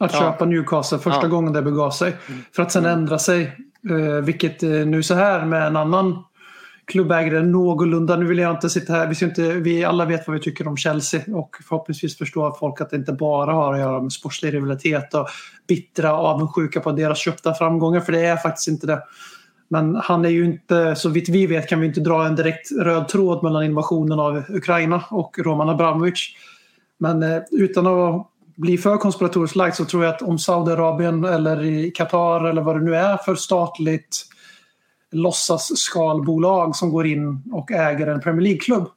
[0.00, 0.18] att Ja.
[0.20, 1.18] köpa Newcastle första Ja.
[1.20, 1.30] Mm.
[1.30, 2.12] gången det begav sig.
[2.52, 3.42] För att sen ändra sig.
[3.90, 6.24] Eh, vilket nu så här med en annan
[6.86, 8.16] klubbägare någorlunda.
[8.16, 9.06] Nu vill jag inte sitta här.
[9.06, 12.80] Vi, ska inte, vi alla vet vad vi tycker om Chelsea och förhoppningsvis förstår folk
[12.80, 15.28] att det inte bara har att göra med sportslig rivalitet och
[15.68, 18.00] bittra avundsjuka på deras köpta framgångar.
[18.00, 19.02] För det är faktiskt inte det.
[19.68, 22.72] Men han är ju inte, så vitt vi vet kan vi inte dra en direkt
[22.80, 26.28] röd tråd mellan invasionen av Ukraina och Roman Abramovic.
[26.98, 31.64] Men eh, utan att bli för konspiratoriskt lagd så tror jag att om Saudiarabien eller
[31.64, 34.26] i Qatar eller vad det nu är för statligt
[35.12, 38.88] låtsasskalbolag som går in och äger en Premier League-klubb.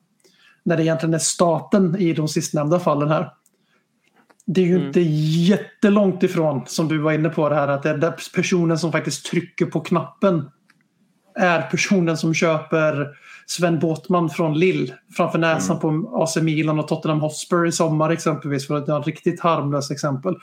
[0.63, 3.33] När det egentligen är staten i de sistnämnda fallen här.
[4.45, 7.89] Det är ju inte jättelångt ifrån, som du var inne på, det här att det
[7.89, 10.49] är personen som faktiskt trycker på knappen
[11.35, 13.07] är personen som köper
[13.45, 18.67] Sven Båtman från Lill framför näsan på AC Milan och Tottenham Hotspur i sommar exempelvis
[18.67, 20.35] för att det är ett riktigt harmlöst exempel.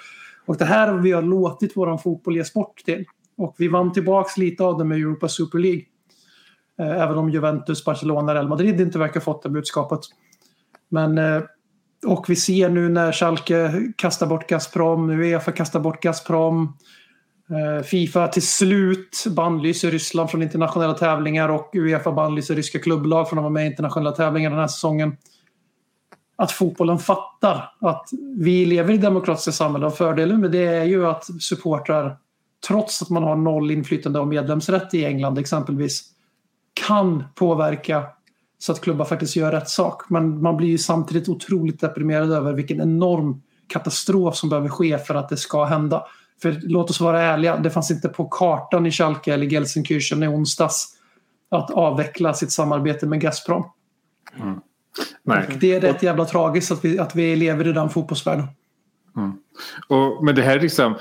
[0.46, 3.05] Och det här har vi har låtit våran fotboll ge sport till.
[3.37, 5.83] Och vi vann tillbaks lite av det med Europa Super League.
[6.79, 10.01] Eh, även om Juventus, Barcelona, Real Madrid inte verkar ha fått det budskapet.
[10.88, 11.42] Men, eh,
[12.07, 16.77] och vi ser nu när Schalke kastar bort Gazprom, Uefa kastar bort Gazprom.
[17.51, 23.38] Eh, Fifa till slut bannlyser Ryssland från internationella tävlingar och Uefa bannlyser ryska klubblag från
[23.38, 25.16] att vara med i internationella tävlingar den här säsongen.
[26.37, 31.07] Att fotbollen fattar att vi lever i demokratiska samhällen och fördelen med det är ju
[31.07, 32.16] att supportrar,
[32.68, 36.04] trots att man har noll inflytande och medlemsrätt i England exempelvis,
[36.86, 38.04] kan påverka
[38.58, 40.10] så att klubbar faktiskt gör rätt sak.
[40.10, 45.14] Men man blir ju samtidigt otroligt deprimerad över vilken enorm katastrof som behöver ske för
[45.14, 46.06] att det ska hända.
[46.42, 50.28] För låt oss vara ärliga, det fanns inte på kartan i Schalke eller Gelsenkirchen i
[50.28, 50.96] onsdags
[51.50, 53.64] att avveckla sitt samarbete med Gazprom.
[55.22, 55.56] Nej.
[55.60, 58.46] Det är rätt jävla tragiskt att vi, att vi lever i den fotbollsvärlden.
[59.88, 60.94] Och, men det här är liksom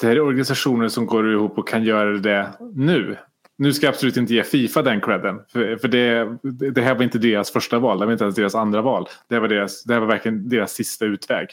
[0.00, 3.16] det här är organisationer som går ihop och kan göra det nu.
[3.58, 5.40] Nu ska jag absolut inte ge Fifa den credden.
[5.48, 6.38] För, för det,
[6.70, 7.98] det här var inte deras första val.
[7.98, 9.08] Det var inte ens deras andra val.
[9.28, 11.48] Det här var, deras, det här var verkligen deras sista utväg.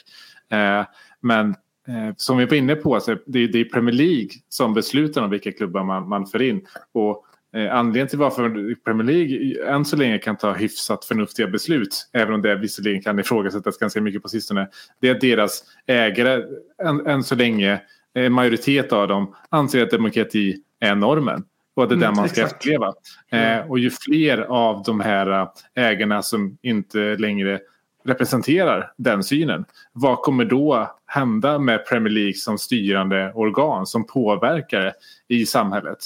[0.50, 0.84] Eh,
[1.20, 1.48] men
[1.88, 5.30] eh, som vi var inne på, så det, det är Premier League som beslutar om
[5.30, 6.66] vilka klubbar man, man för in.
[6.92, 12.08] Och Eh, anledningen till varför Premier League än så länge kan ta hyfsat förnuftiga beslut,
[12.12, 14.68] även om det visserligen kan ifrågasättas ganska mycket på sistone,
[15.00, 16.42] det är att deras ägare
[16.84, 17.80] än, än så länge,
[18.14, 21.44] en majoritet av dem, anser att demokrati är normen.
[21.76, 22.54] Och att det är Mm, den man ska exakt.
[22.54, 22.92] efterleva.
[23.30, 27.60] Eh, och ju fler av de här eh, ägarna som inte längre
[28.04, 29.64] representerar den synen.
[29.92, 34.92] Vad kommer då hända med Premier League som styrande organ som påverkar
[35.28, 35.98] i samhället?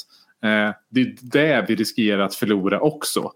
[0.43, 3.33] Eh, det är det vi riskerar att förlora också.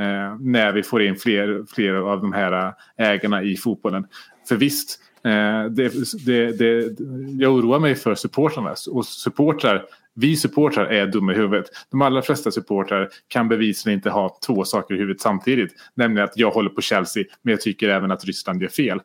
[0.00, 4.06] Eh, när vi får in fler, fler av de här ägarna i fotbollen.
[4.48, 5.92] För visst, eh, Eh, det,
[6.26, 6.96] det, det,
[7.38, 8.74] jag oroar mig för supportrarna.
[8.90, 9.84] Och supportrar,
[10.14, 11.66] vi supportrar är dumma i huvudet.
[11.90, 15.72] De allra flesta supportrar kan bevisligen inte ha två saker i huvudet samtidigt.
[15.94, 19.00] Nämligen att jag håller på Chelsea men jag tycker även att Ryssland gör fel.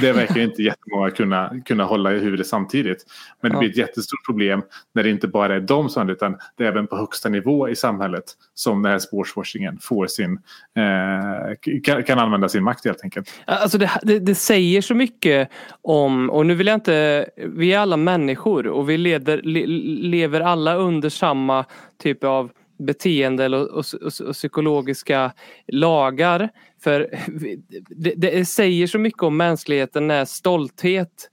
[0.00, 3.04] Det verkar inte jättemånga kunna, kunna hålla i huvudet samtidigt.
[3.40, 6.64] Men det blir ett jättestort problem när det inte bara är de som utan det
[6.64, 8.24] är även på högsta nivå i samhället
[8.54, 10.38] som den här sportswashingen får sin,
[10.76, 13.30] eh, kan, kan använda sin makt helt enkelt.
[13.44, 15.48] Alltså det, det, det säger så mycket
[15.82, 19.66] om, och nu vill jag inte, vi är alla människor och vi leder, le,
[20.08, 21.64] lever alla under samma
[22.02, 22.50] typ av
[22.80, 25.32] beteende och, och, och, och psykologiska
[25.68, 26.48] lagar.
[26.82, 27.10] För
[27.88, 31.30] det, det säger så mycket om mänskligheten när stolthet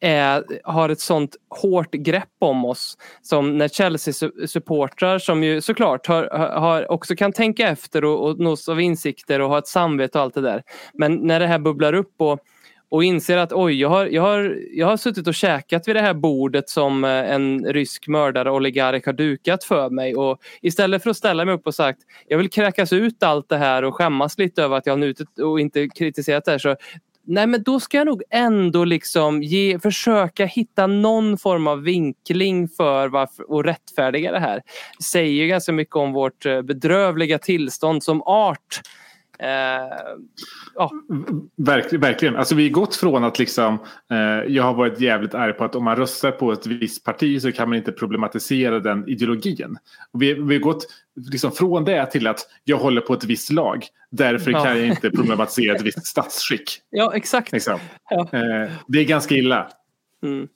[0.00, 2.98] är, har ett sånt hårt grepp om oss.
[3.22, 6.24] Som när Chelsea-supportrar som ju såklart har,
[6.58, 10.24] har också kan tänka efter och, och nås av insikter och ha ett samvete och
[10.24, 10.62] allt det där.
[10.94, 12.40] Men när det här bubblar upp och
[12.94, 16.00] och inser att oj, jag har, jag, har, jag har suttit och käkat vid det
[16.00, 21.10] här bordet som eh, en rysk mördare oligark har dukat för mig och istället för
[21.10, 24.38] att ställa mig upp och sagt jag vill kräkas ut allt det här och skämmas
[24.38, 26.76] lite över att jag har nutit och inte kritiserat det här så
[27.26, 32.68] Nej men då ska jag nog ändå liksom ge, försöka hitta någon form av vinkling
[32.68, 34.62] för varför, och rättfärdiga det här.
[34.98, 38.80] Det säger ju ganska mycket om vårt eh, bedrövliga tillstånd som art.
[39.38, 39.48] Eh,
[40.74, 40.90] ja.
[41.56, 42.36] Verk, verkligen.
[42.36, 43.78] Alltså vi har gått från att liksom,
[44.10, 47.42] eh, jag har varit jävligt arg på att om man röstar på ett visst parti
[47.42, 49.76] så kan man inte problematisera den ideologin.
[50.12, 50.86] Och vi, vi har gått
[51.30, 53.86] liksom från det till att jag håller på ett visst lag.
[54.10, 54.64] Därför Ja.
[54.64, 56.80] kan jag inte problematisera ett visst statsskick.
[56.90, 57.52] ja exakt.
[57.52, 57.78] Liksom.
[58.10, 58.28] Ja.
[58.32, 59.68] Eh, det är ganska illa.
[60.24, 60.48] Mm.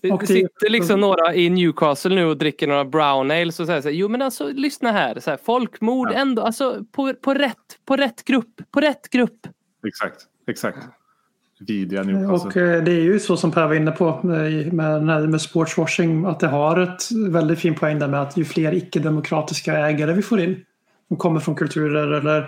[0.00, 3.66] Det, det det- sitter liksom några i Newcastle nu och dricker några brown ales och
[3.66, 6.18] säger så här, jo men alltså lyssna här, så här folkmord Ja.
[6.18, 9.46] ändå, alltså på, på, rätt, på rätt grupp, på rätt grupp.
[9.88, 10.16] Exakt.
[10.48, 10.78] Exakt.
[11.60, 12.48] Vidriga Newcastle.
[12.50, 15.40] Och eh, det är ju så som Per var inne på med, med, här, med
[15.40, 20.12] sportswashing att det har ett väldigt fin poäng där med att ju fler icke-demokratiska ägare
[20.12, 20.64] vi får in
[21.08, 22.46] som kommer från kulturer eller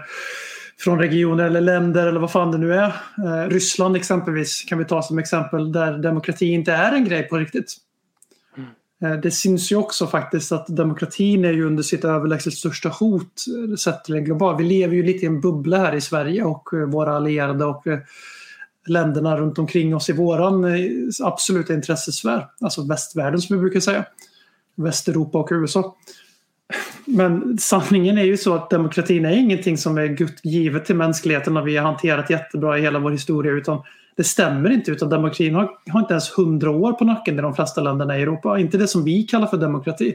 [0.80, 2.92] från regioner eller länder eller vad fan det nu är.
[3.24, 7.36] Eh, Ryssland exempelvis kan vi ta som exempel där demokrati inte är en grej på
[7.36, 7.76] riktigt.
[9.02, 13.44] Eh, Det syns ju också faktiskt att demokratin är ju under sitt överlägset största hot
[13.70, 14.56] eh, sett till en global.
[14.56, 17.86] Vi lever ju lite i en bubbla här i Sverige och eh, våra allierade och
[17.86, 17.98] eh,
[18.86, 20.90] länderna runt omkring oss i våran eh,
[21.22, 22.46] absoluta intressesfär.
[22.60, 24.04] Alltså västvärlden som vi brukar säga.
[24.76, 25.96] Västeuropa och USA.
[27.04, 31.56] Men sanningen är ju så att demokratin är ingenting som är gud- givet till mänskligheten
[31.56, 33.52] och vi har hanterat jättebra i hela vår historia.
[33.52, 33.82] Utan
[34.16, 34.90] det stämmer inte.
[34.90, 38.22] Utan demokratin har, har inte ens hundra år på nacken i de flesta länderna i
[38.22, 38.58] Europa.
[38.58, 40.14] Inte det som vi kallar för demokrati.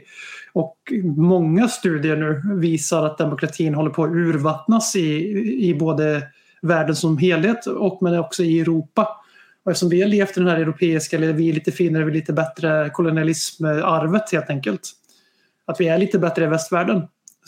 [0.52, 0.76] Och
[1.16, 5.30] många studier nu visar att demokratin håller på att urvattnas i,
[5.68, 6.22] i både
[6.62, 9.08] världen som helhet och men också i Europa.
[9.64, 12.10] Och eftersom vi har levt i den här europeiska, eller vi är lite finare, vi
[12.10, 14.90] är lite bättre kolonialismarvet helt enkelt.
[15.66, 17.02] Att vi är lite bättre i västvärlden.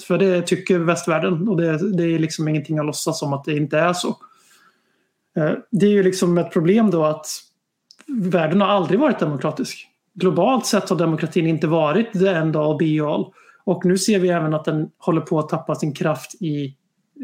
[0.06, 3.56] För det tycker västvärlden och det, det är liksom ingenting att låtsas som att det
[3.56, 4.08] inte är så.
[5.36, 7.26] Eh, det är ju liksom ett problem då att
[8.06, 9.88] världen har aldrig varit demokratisk.
[10.14, 13.32] Globalt sett har demokratin inte varit det enda och be all.
[13.64, 16.76] Och nu ser vi även att den håller på att tappa sin kraft i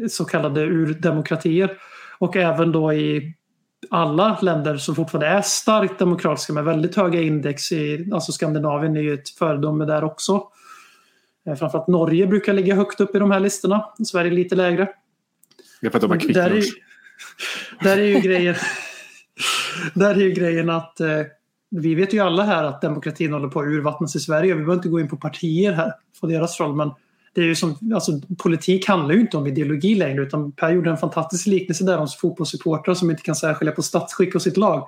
[0.09, 1.77] så kallade urdemokratier.
[2.19, 3.35] Och även då i
[3.89, 7.71] alla länder som fortfarande är starkt demokratiska med väldigt höga index.
[7.71, 10.43] I, alltså Skandinavien är ju ett föredöme där också.
[11.47, 13.85] Eh, Framförallt Norge brukar ligga högt upp i de här listorna.
[14.05, 14.89] Sverige lite lägre.
[15.81, 16.63] Det är för att de har Där är,
[17.83, 18.55] där är ju grejen
[19.93, 21.07] Där är ju grejen att eh,
[21.69, 24.53] vi vet ju alla här att demokratin håller på att urvattnas i Sverige.
[24.53, 26.75] Vi behöver inte gå in på partier här för deras roll.
[26.75, 26.91] Men
[27.33, 30.21] det är ju som, alltså, politik handlar ju inte om ideologi längre.
[30.21, 34.35] Utan Per gjorde en fantastisk liknelse där om fotbollssupportrar som inte kan särskilja på statsskick
[34.35, 34.87] och sitt lag.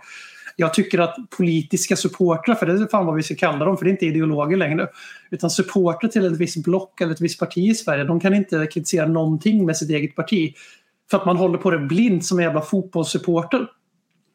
[0.55, 3.85] Jag tycker att politiska supportrar, för det är fan vad vi ska kalla dem, för
[3.85, 4.87] det är inte ideologer längre.
[5.31, 8.67] Utan supportrar till ett visst block eller ett visst parti i Sverige, de kan inte
[8.67, 10.53] kritisera någonting med sitt eget parti.
[11.11, 13.67] För att man håller på det blint som en jävla fotbollssupporter.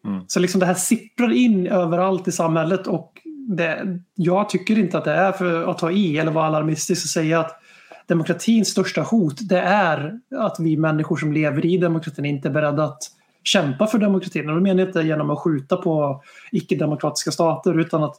[0.06, 0.24] Mm.
[0.26, 3.12] Så liksom det här sipprar in överallt i samhället och
[3.48, 7.10] det, jag tycker inte att det är för att ta i eller vara alarmistisk och
[7.10, 7.60] säga att
[8.08, 12.84] demokratins största hot det är att vi människor som lever i demokratin inte är beredda
[12.84, 13.02] att
[13.44, 14.48] kämpa för demokratin.
[14.48, 16.22] Och då menar jag inte genom att skjuta på
[16.52, 18.16] icke-demokratiska stater utan att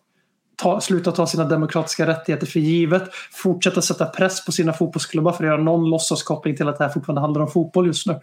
[0.55, 5.43] ta, sluta ta sina demokratiska rättigheter för givet, fortsätta sätta press på sina fotbollsklubbar för
[5.43, 8.19] att göra någon låtsaskoppling till att det här fortfarande handlar om fotboll just nu.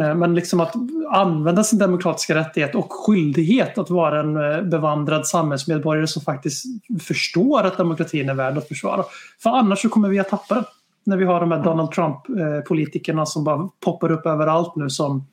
[0.00, 0.74] Eh, Men liksom att
[1.10, 6.64] använda sin demokratiska rättighet och skyldighet att vara en eh, bevandrad samhällsmedborgare som faktiskt
[7.02, 9.04] förstår att demokratin är värd att försvara.
[9.42, 10.64] För annars så kommer vi att tappa den.
[11.04, 15.26] När vi har de här Donald Trump-politikerna som bara poppar upp överallt nu som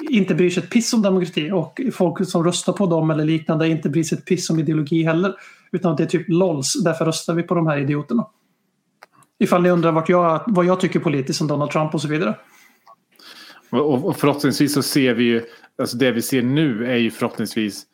[0.00, 3.68] inte bryr sig ett piss om demokrati och folk som röstar på dem eller liknande
[3.68, 5.34] inte bryr sig ett piss om ideologi heller.
[5.72, 8.26] Utan det är typ LOLs, därför röstar vi på de här idioterna.
[9.38, 12.36] Ifall ni undrar vart jag, vad jag tycker politiskt om Donald Trump och så vidare.
[13.70, 15.42] Och, och förhoppningsvis så ser vi ju,
[15.78, 17.86] alltså det vi ser nu är ju förhoppningsvis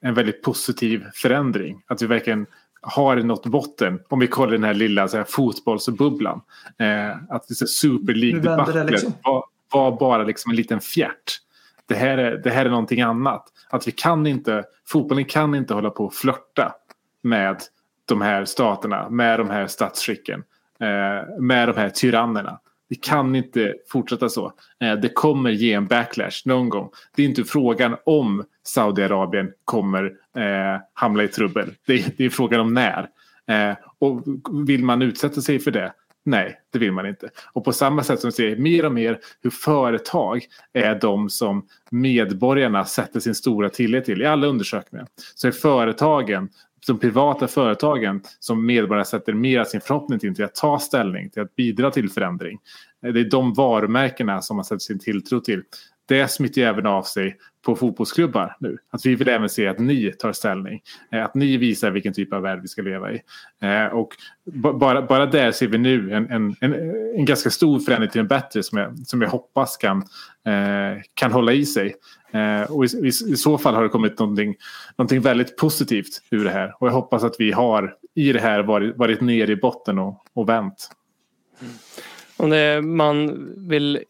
[0.00, 1.82] en väldigt positiv förändring.
[1.86, 2.46] Att vi verkligen
[2.80, 4.00] har nått botten.
[4.08, 6.40] Om vi kollar den här lilla så här, fotbollsbubblan.
[6.78, 9.12] Eh, att det är Super League-debaclet liksom.
[9.24, 11.38] var, var bara liksom en liten fjärt.
[11.86, 13.44] Det här, är, det här är någonting annat.
[13.70, 16.74] Att vi kan inte, fotbollen kan inte hålla på och flörta
[17.22, 17.56] med
[18.04, 20.42] de här staterna, med de här statsskicken,
[20.80, 22.58] eh, med de här tyrannerna.
[22.88, 24.52] Vi kan inte fortsätta så.
[24.80, 26.90] Eh, det kommer ge en backlash någon gång.
[27.16, 30.04] Det är inte frågan om Saudiarabien kommer
[30.36, 31.70] eh, hamna i trubbel.
[31.86, 33.08] Det, är- det är frågan om när.
[33.46, 34.22] Eh, och
[34.68, 35.92] vill man utsätta sig för det?
[36.26, 37.30] Nej, det vill man inte.
[37.52, 41.66] Och på samma sätt som vi ser mer och mer hur företag är de som
[41.90, 45.06] medborgarna sätter sin stora tillit till i alla undersökningar.
[45.34, 46.48] Så är företagen,
[46.86, 51.30] de privata företagen som medborgarna sätter mer av sin förhoppning till, till att ta ställning,
[51.30, 52.58] till att bidra till förändring.
[53.02, 55.62] Det är de varumärkena som man sätter sin tilltro till.
[56.06, 58.78] Det smittar ju även av sig på fotbollsklubbar nu.
[58.90, 60.82] Att vi vill även se att ni tar ställning.
[61.12, 63.22] Eh, att ni visar vilken typ av värld vi ska leva i.
[63.62, 64.08] Eh, och
[64.74, 66.74] bara, bara där ser vi nu en, en, en,
[67.16, 69.98] en ganska stor förändring till en bättre som jag, som jag hoppas kan,
[70.46, 71.94] eh, kan hålla i sig.
[72.68, 74.54] Och i, i, I så fall har det kommit någonting,
[74.96, 76.74] någonting väldigt positivt ur det här.
[76.80, 80.26] Och jag hoppas att vi har i det här varit, varit ner i botten och,
[80.32, 80.90] och vänt.
[81.60, 81.72] Mm.
[82.36, 84.04] Om det, man vill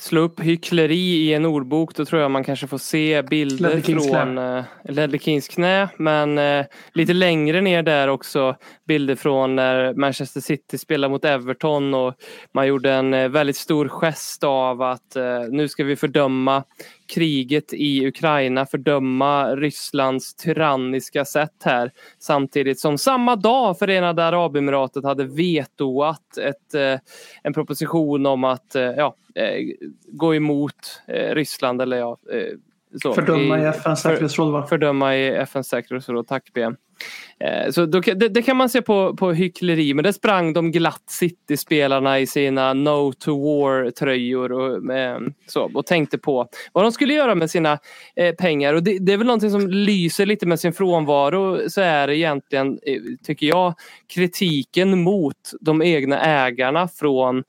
[0.00, 3.82] slå upp hyckleri i en ordbok då tror jag man kanske får se bilder Ledley
[3.82, 5.88] Kings från Ledley Kings knä.
[5.96, 8.56] Men eh, lite längre ner där också
[8.92, 12.14] bilder från när Manchester City spelade mot Everton och
[12.52, 16.64] man gjorde en eh, väldigt stor gest av att eh, nu ska vi fördöma
[17.14, 21.90] kriget i Ukraina, fördöma Rysslands tyranniska sätt här.
[22.18, 26.98] Samtidigt som samma dag Förenade Arabemiratet hade vetoat ett, eh,
[27.42, 29.58] en proposition om att eh, ja, eh,
[30.06, 32.58] gå emot eh, Ryssland eller ja, eh,
[33.02, 34.66] så, Fördöma i FNs för- säkerhetsråd va?
[34.66, 36.26] fördöma i FNs säkerhetsråd.
[36.28, 36.62] Tack B.
[37.40, 40.70] Eh, Så då, det, det kan man se på, på hyckleri men det sprang de
[40.72, 46.92] glatt City-spelarna i sina No to War-tröjor och, eh, så, och tänkte på vad de
[46.92, 47.78] skulle göra med sina
[48.16, 48.74] eh, pengar.
[48.74, 52.16] Och det, det är väl någonting som lyser lite med sin frånvaro så är det
[52.16, 53.74] egentligen, eh, tycker jag,
[54.14, 57.44] kritiken mot de egna ägarna från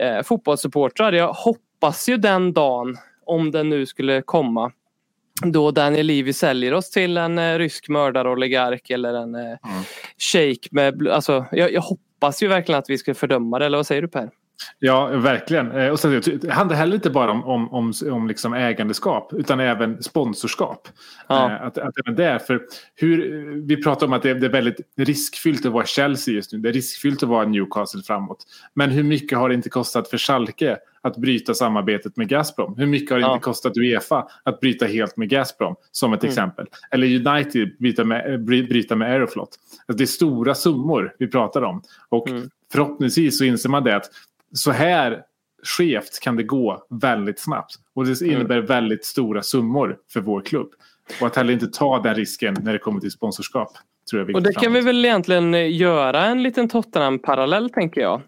[0.00, 1.12] eh, fotbollssupportrar.
[1.12, 2.96] Jag hoppas ju den dagen,
[3.26, 4.72] om den nu skulle komma,
[5.42, 9.58] då Daniel Levy säljer oss till en eh, rysk mördaroligark eller en eh,
[10.18, 11.08] shejk med...
[11.08, 14.08] Alltså, jag, jag hoppas ju verkligen att vi ska fördöma det, eller vad säger du
[14.08, 14.30] Per?
[14.78, 15.70] Ja, verkligen.
[15.70, 19.60] Eh, Och sen, det handlar heller inte bara om, om, om, om liksom ägandeskap utan
[19.60, 20.88] även sponsorskap.
[21.28, 21.50] Ja.
[21.50, 22.62] Att, att även där, för
[22.94, 26.52] hur, vi pratar om att det är, det är väldigt riskfyllt att vara Chelsea just
[26.52, 26.58] nu.
[26.58, 28.44] Det är riskfyllt att vara Newcastle framåt.
[28.74, 32.74] Men hur mycket har det inte kostat för Schalke att bryta samarbetet med Gazprom?
[32.76, 33.32] Hur mycket har det Ja.
[33.34, 35.74] inte kostat Uefa att bryta helt med Gazprom?
[35.92, 36.30] Som ett Mm.
[36.30, 36.66] exempel.
[36.90, 39.48] Eller United bryta med, eh, bry- bryta med Aeroflot.
[39.86, 41.82] Alltså det är stora summor vi pratar om.
[42.08, 42.50] Och Mm.
[42.72, 44.10] förhoppningsvis så inser man det att
[44.52, 45.22] så här
[45.78, 47.74] skevt kan det gå väldigt snabbt.
[47.94, 48.34] Och det Mm.
[48.34, 50.68] innebär väldigt stora summor för vår klubb.
[51.20, 53.68] Och att heller inte ta den risken när det kommer till sponsorskap.
[54.10, 58.20] Tror jag Och det kan vi väl egentligen eh, göra en liten Tottenham-parallell tänker jag.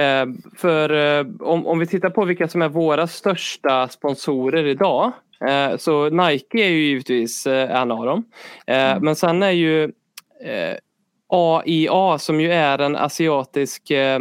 [0.00, 5.12] Eh, för eh, om, om vi tittar på vilka som är våra största sponsorer idag.
[5.48, 8.24] Eh, så Nike är ju givetvis eh, en av dem.
[8.66, 9.92] Eh, Men sen är ju
[11.28, 14.20] AIA som ju är en asiatisk eh,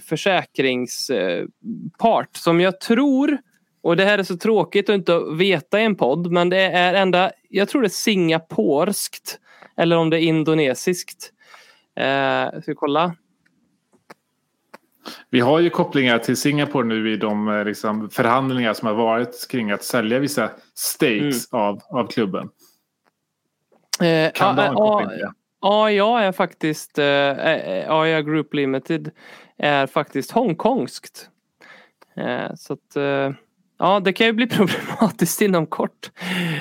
[0.00, 3.38] försäkringspart som jag tror
[3.82, 6.94] och det här är så tråkigt att inte veta i en podd men det är
[6.94, 9.40] enda, jag tror det är singaporskt
[9.76, 11.32] eller om det är indonesiskt.
[11.96, 13.16] Eh, ska vi kolla?
[15.30, 19.48] Vi har ju kopplingar till Singapore nu i de eh, liksom, förhandlingar som har varit
[19.50, 21.62] kring att sälja vissa stakes Mm.
[21.64, 22.48] av, av klubben.
[24.02, 25.32] Eh, Kan A- det ha en A- koppling till det?
[25.60, 29.10] AIA är faktiskt, eh, AIA Group Limited
[29.58, 31.28] är faktiskt Hongkongskt.
[32.16, 33.32] Eh, så att, eh,
[33.84, 36.10] ja det kan ju bli problematiskt inom kort.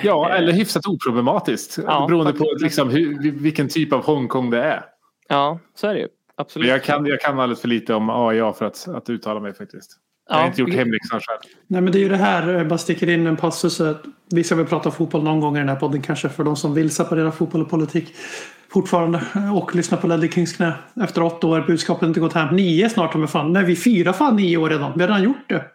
[0.04, 1.78] Ja, eller hyfsat oproblematiskt.
[1.88, 4.86] Ja, beroende på liksom, hur, vilken typ av Hongkong det är.
[5.28, 6.08] Ja, så är det ju.
[6.36, 6.68] Absolut.
[6.68, 9.92] Jag kan, jag kan alldeles för lite om AIA för att, att uttala mig faktiskt.
[10.30, 11.40] Jag har inte gjort hemläxan själv.
[11.68, 13.82] Nej, men det är ju det här, jag bara sticker in en passus.
[14.32, 16.74] Vi ska väl prata fotboll någon gång i den här podden kanske för de som
[16.74, 18.16] vill separera fotboll och politik
[18.74, 19.22] fortfarande.
[19.56, 20.74] Och lyssna på Ledley Kings knä.
[21.04, 22.56] Efter åtta år, budskapet inte gått hem.
[22.56, 23.54] Nio snart om fan.
[23.54, 24.92] Nej, vi firar fan nio år redan.
[24.96, 25.66] Vi har redan gjort det.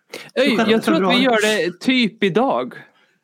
[0.41, 1.23] Öj, jag tror att vi februari.
[1.23, 2.75] gör det typ idag.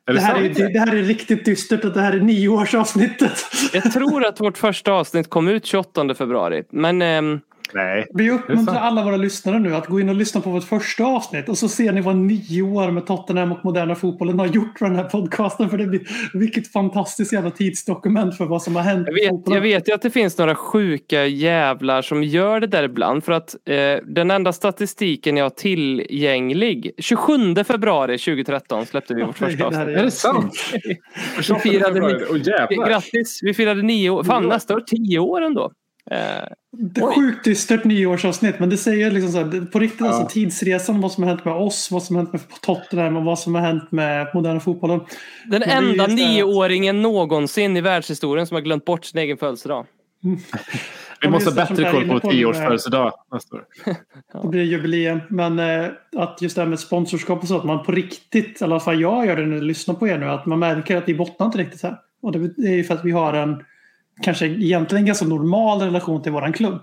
[0.07, 3.45] Det det, här är, det här är riktigt dystert att det här är nioårsavsnittet.
[3.73, 6.63] Jag tror att vårt första avsnitt kom ut 28 februari.
[6.71, 7.39] Men ehm,
[7.73, 8.07] Nej.
[8.13, 11.49] Vi uppmuntrar alla våra lyssnare nu att gå in och lyssna på vårt första avsnitt
[11.49, 14.85] och så ser ni vad nio år med Tottenham och moderna fotbollen har gjort för
[14.85, 15.69] den här podcasten.
[15.69, 16.01] För det blir
[16.33, 19.07] vilket fantastiskt jävla tidsdokument för vad som har hänt.
[19.07, 19.55] jag vet, fotbollen.
[19.55, 23.23] jag vet ju att det finns några sjuka jävlar som gör det där ibland.
[23.23, 26.91] För att eh, den enda statistiken jag har tillgänglig.
[26.97, 29.97] 27 februari 2013 släppte vi vårt första Det här avsnitt.
[29.97, 30.53] Är det sant?
[31.37, 32.87] Vi firade, jävlar.
[32.87, 34.23] grattis, vi firade nio år.
[34.23, 35.71] Fan nästa år tio år ändå.
[36.11, 36.17] Eh,
[36.71, 40.07] Det är sjukt dystert nioårsavsnitt men det säger liksom så här, på riktigt Ja.
[40.07, 43.23] alltså tidsresan, vad som har hänt med oss, vad som har hänt med Tottenham och
[43.23, 44.99] vad som har hänt med moderna fotbollen.
[45.47, 49.85] den enda nioåringen någonsin i världshistorien som har glömt bort sin egen födelsedag.
[51.21, 53.63] Vi måste ha bättre koll på på tio nu års med- födelsedag nästa år.
[54.41, 55.19] Det blir jubileum.
[55.29, 55.85] Men eh,
[56.17, 59.01] att just det här med sponsorskap och så, att man på riktigt, i alla fall
[59.01, 61.45] jag gör det när jag lyssnar på er nu, att man märker att vi bottnar
[61.45, 61.97] inte riktigt här.
[62.21, 63.63] Och det är ju för att vi har en,
[64.21, 66.81] kanske egentligen en ganska normal relation till våran klubb.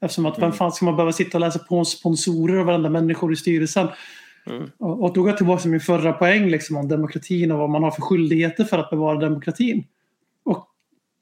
[0.00, 2.90] Eftersom att vem fan ska man behöva sitta och läsa på om sponsorer och varenda
[2.90, 3.88] människor i styrelsen.
[4.78, 7.70] Och, och då går jag tillbaka till min förra poäng liksom, om demokratin och vad
[7.70, 9.84] man har för skyldigheter för att bevara demokratin.
[10.44, 10.68] Och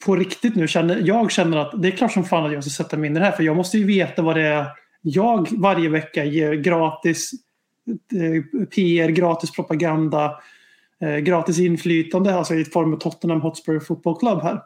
[0.07, 2.71] på riktigt nu känner jag känner att det är klart som fan att jag ska
[2.71, 3.33] sätta mig in i det här.
[3.33, 4.67] För jag måste ju veta vad det är
[5.03, 7.31] jag varje vecka ger gratis
[8.15, 10.35] eh, PR, gratis propaganda,
[11.01, 14.63] eh, gratis inflytande, alltså i form av Tottenham Hotspur Football Club här.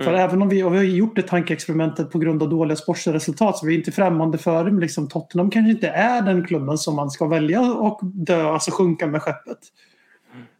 [0.00, 3.16] För även om vi, och vi har gjort det tankeexperimentet på grund av dåliga sportsliga
[3.16, 4.80] resultat så vi är inte främmande för det.
[4.80, 9.06] Liksom, Tottenham kanske inte är den klubben som man ska välja och dö, alltså sjunka
[9.06, 9.58] med skeppet.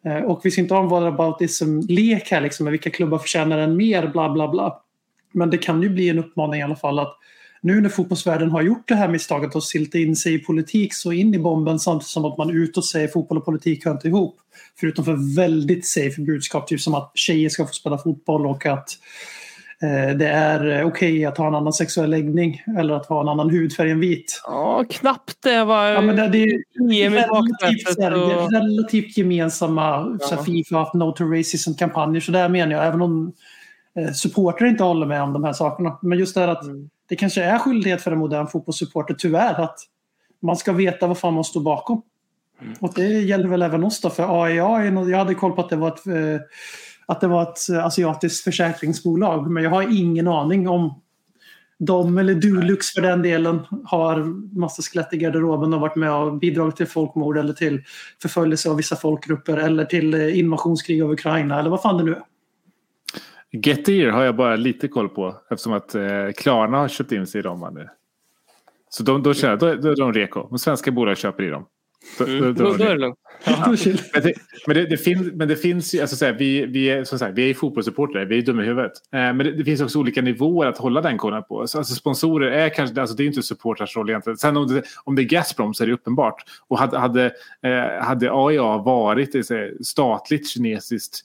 [0.05, 3.77] Eh, Och vi ska inte ha en whataboutism-lek här liksom, med vilka klubbar förtjänar en
[3.77, 4.81] mer, bla bla bla.
[5.33, 7.17] Men det kan ju bli en uppmaning i alla fall att
[7.65, 11.13] nu när fotbollsvärlden har gjort det här misstaget och silta in sig i politik så
[11.13, 14.37] in i bomben samtidigt som att man utåt säger fotboll och politik hör inte ihop.
[14.81, 18.89] Förutom för väldigt safe budskap, typ som att tjejer ska få spela fotboll och att
[19.83, 23.51] eh, det är okej att ha en annan sexuell läggning eller att ha en annan
[23.51, 24.43] hudfärg än vit.
[24.47, 28.53] Ja, knappt det var Ja, men det, det är relativt, så här, och...
[28.53, 32.21] relativt gemensamma så här, Fifa haft No to Racism-kampanjer.
[32.21, 33.33] Så där menar jag, även om
[33.99, 35.99] eh, supportrar inte håller med om de här sakerna.
[36.03, 36.65] Men just det här att
[37.09, 39.79] det kanske är skyldighet för en modern fotbollssupporter, tyvärr, att
[40.43, 42.03] man ska veta vad fan man står bakom.
[42.81, 45.71] Och det gäller väl även oss då, för AIA, nå- jag hade koll på att
[45.71, 46.41] det var ett, eh,
[47.07, 49.51] att det var ett eh, asiatiskt försäkringsbolag.
[49.51, 51.01] Men jag har ingen aning om
[51.79, 54.25] de, eller Dulux för den delen, har
[54.59, 57.83] massa skelett i garderoben och varit med och bidragit till folkmord eller till
[58.23, 62.15] förföljelse av vissa folkgrupper eller till eh, invasionskrig av Ukraina eller vad fan det nu
[62.15, 62.23] är.
[63.63, 67.39] Getir har jag bara lite koll på eftersom att eh, Klarna har köpt in sig
[67.39, 67.71] i dem.
[67.75, 67.89] nu.
[68.89, 70.49] Så de, då, kör, då, då är de reko.
[70.51, 71.67] De svenska bolag köper i dem.
[72.19, 73.19] Då, då, då, Då, då är det lugnt.
[74.13, 74.35] Men det,
[74.67, 77.19] men det, det, finns, men det finns ju, alltså så här, vi, vi, är, som
[77.19, 78.93] sagt, vi är ju fotbollssupportrar, vi är dumma i huvudet.
[79.13, 81.67] Eh, men det, det finns också olika nivåer att hålla den kollen på.
[81.67, 84.37] Så, alltså sponsorer är kanske, alltså det är inte supportrars roll egentligen.
[84.37, 86.45] Sen om det, om det är Gazprom så är det uppenbart.
[86.69, 87.25] Och hade, hade,
[87.63, 91.25] eh, hade AIA varit så här, statligt kinesiskt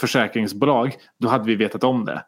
[0.00, 2.24] försäkringsbolag, då hade vi vetat om det.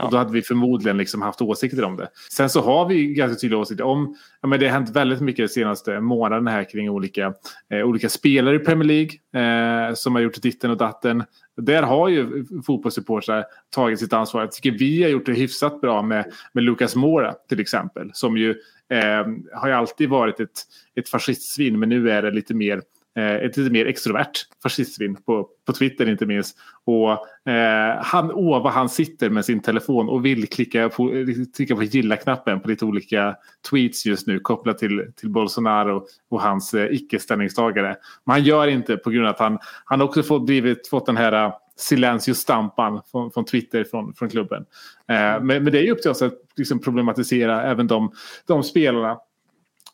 [0.00, 2.08] Och då hade vi förmodligen liksom haft åsikter om det.
[2.30, 5.48] Sen så har vi ganska tydliga åsikter om, ja, men det har hänt väldigt mycket
[5.48, 7.34] de senaste månaderna här kring olika,
[7.70, 11.24] eh, olika spelare i Premier League eh, som har gjort ditten och datten.
[11.56, 13.44] Där har ju fotbollssupportrar
[13.74, 14.40] tagit sitt ansvar.
[14.40, 18.10] Jag tycker vi har gjort det hyfsat bra med, med Lucas Moura till exempel.
[18.12, 18.50] Som ju
[18.90, 20.62] eh, har ju alltid varit ett,
[20.94, 22.82] ett fascistsvin men nu är det lite mer
[23.16, 24.32] Eh, ett lite mer extrovert
[24.62, 26.58] fascistsvin på, på Twitter inte minst.
[26.84, 27.10] Och
[27.52, 31.10] eh, han, åh vad han sitter med sin telefon och vill klicka på,
[31.56, 33.36] klicka på gilla-knappen på lite olika
[33.70, 37.96] tweets just nu kopplat till, till Bolsonaro och hans eh, icke-ställningstagare.
[38.24, 41.16] Men han gör inte på grund av att han, han också fått, blivit, fått den
[41.16, 44.64] här eh, silencio-stampan från, från Twitter från, från klubben.
[45.08, 48.12] Eh, men, men det är ju upp till oss att liksom problematisera även de,
[48.46, 49.18] de spelarna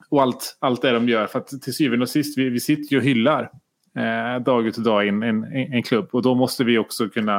[0.09, 1.27] och allt, allt det de gör.
[1.27, 3.51] För att till syvende och sist, vi, vi sitter ju och hyllar
[3.97, 6.09] eh, dag ut och dag in en, en, en klubb.
[6.13, 7.37] Och då måste vi också kunna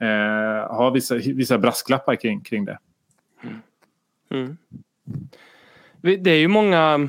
[0.00, 2.78] eh, ha vissa, vissa brasklappar kring, kring det.
[3.42, 3.56] Mm.
[4.30, 4.56] Mm.
[6.22, 7.08] Det är ju många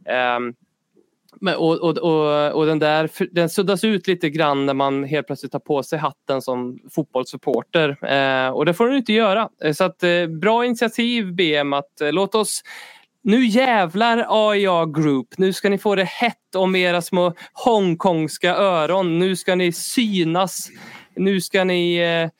[0.07, 0.55] Ehm,
[1.41, 5.27] men, och, och, och, och den där den suddas ut lite grann när man helt
[5.27, 8.05] plötsligt tar på sig hatten som fotbollssupporter.
[8.05, 9.49] Eh, och det får den inte göra.
[9.65, 12.63] Eh, så att, eh, bra initiativ BM att eh, låt oss
[13.23, 15.29] nu jävlar AIA Group.
[15.37, 19.19] Nu ska ni få det hett om era små hongkongska öron.
[19.19, 20.69] Nu ska ni synas.
[21.17, 22.31] Nu ska ni eh,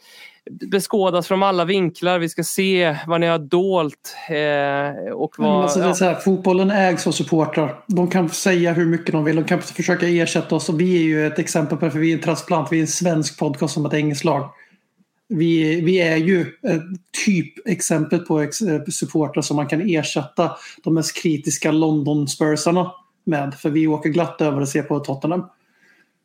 [0.71, 2.19] beskådas från alla vinklar.
[2.19, 4.17] Vi ska se vad ni har dolt.
[4.29, 7.85] Eh, och Men vad, alltså, det är så här, fotbollen ägs av supportrar.
[7.87, 9.37] De kan säga hur mycket de vill.
[9.37, 10.69] De kan försöka ersätta oss.
[10.69, 11.91] Och vi är ju ett exempel på det.
[11.91, 12.69] För vi är en transplant.
[12.71, 14.51] Vi är en svensk podcast som ett engelskt lag.
[15.33, 16.83] Vi, vi är ju ett
[17.27, 18.57] typexempel på ex,
[18.91, 20.51] supportrar som man kan ersätta
[20.85, 22.93] de mest kritiska London-spursarna
[23.25, 23.55] med.
[23.55, 25.45] För vi åker glatt över och ser på Tottenham.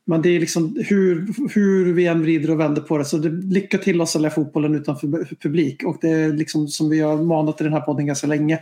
[0.05, 3.05] Men det är liksom hur, hur vi än vrider och vänder på det.
[3.05, 5.83] Så det, lycka till att sälja fotbollen utanför publik.
[5.83, 8.59] Och det är liksom som vi har manat i den här podden ganska länge.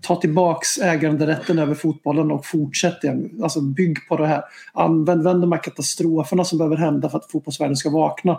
[0.00, 3.30] Ta tillbaks äganderätten över fotbollen och fortsätt igen.
[3.42, 4.42] Alltså bygg på det här.
[4.72, 8.38] Använd vänd de här katastroferna som behöver hända för att fotbollsvärlden ska vakna.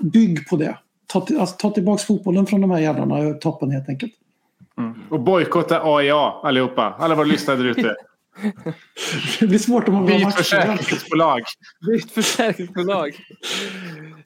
[0.00, 0.78] Bygg på det.
[1.06, 4.12] Ta, till- alltså, ta tillbaks fotbollen från de här jävlarna i toppen helt enkelt.
[5.10, 6.96] Och bojkotta AIA allihopa.
[6.98, 7.94] Alla våra lyssnare där ute.
[9.40, 10.36] Det blir svårt om man vill ha Byt matcher.
[10.42, 11.40] försäkringsbolag.
[11.86, 13.12] Byt försäkringsbolag.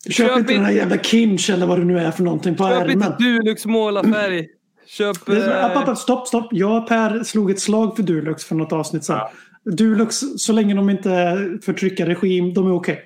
[0.08, 2.64] Köp, Köp inte den här jävla Kinch eller vad det nu är för någonting på
[2.68, 2.90] Köp ärmen.
[2.92, 4.46] inte Dulux målarfärg.
[4.86, 5.28] Köp...
[5.28, 6.48] Eh, Stopp, stopp.
[6.50, 9.20] Jag och Per slog ett slag för Dulux för något avsnitt sedan.
[9.64, 13.02] Dulux, så länge de inte förtrycker regim, de är okej.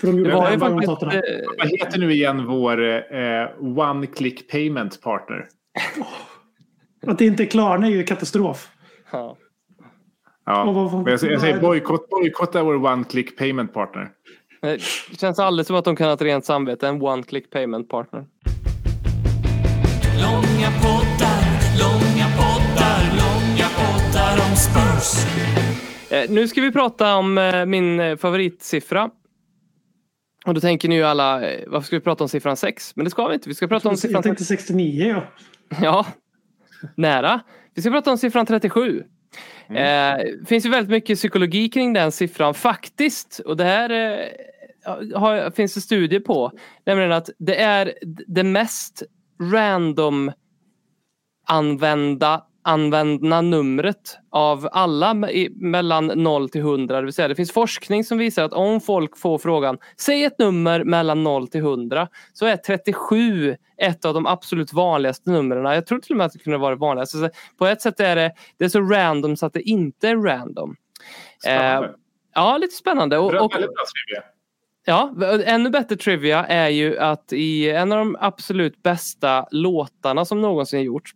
[0.00, 1.20] För de gjorde Det var ju faktiskt, eh,
[1.58, 2.84] Vad heter nu igen vår
[3.14, 5.46] eh, One Click Payment Partner?
[7.06, 8.68] Att det inte är Klarna är ju katastrof.
[9.12, 9.36] ja.
[10.48, 10.64] Ja.
[10.64, 14.08] Och vad- vad- jag, säger- jag säger bojkott, bojkotta vår One Click Payment Partner.
[14.60, 14.80] Det
[15.18, 16.88] känns alldeles som att de kan ha ett rent samvete.
[16.88, 18.24] En one click payment partner.
[20.22, 21.42] Långa poddar,
[21.80, 25.24] långa poddar, långa poddar om Spurs.
[26.10, 29.10] Eh, nu ska vi prata om eh, min favoritsiffra.
[30.46, 32.96] Och då tänker ni ju alla, eh, varför ska vi prata om siffran 6?
[32.96, 33.48] Men det ska vi inte.
[33.48, 35.22] Vi ska prata om siffran Jag tänkte 69 ja.
[35.82, 36.06] Ja,
[36.94, 37.40] nära.
[37.74, 39.04] Vi ska prata om siffran 37.
[39.68, 43.38] Eh, Det finns ju väldigt mycket psykologi kring den siffran faktiskt.
[43.44, 46.52] Och det här eh, har, finns det studier på.
[46.86, 47.92] Nämligen att det är
[48.26, 49.02] det mest
[49.52, 50.32] random
[51.46, 56.96] använda använda numret av alla i- mellan 0 till 100.
[56.96, 60.38] Det vill säga det finns forskning som visar att om folk får frågan säg ett
[60.38, 65.74] nummer mellan 0 till 100 så är 37 ett av de absolut vanligaste numren.
[65.74, 67.18] Jag tror till och med att det kunde vara det vanligaste.
[67.18, 70.16] Så på ett sätt är det, det är så random så att det inte är
[70.16, 70.76] random.
[71.46, 71.90] Eh,
[72.34, 73.18] ja, lite spännande.
[73.18, 73.52] Och, och.
[74.88, 75.14] Ja,
[75.44, 80.82] ännu bättre trivia är ju att i en av de absolut bästa låtarna som någonsin
[80.82, 81.14] gjorts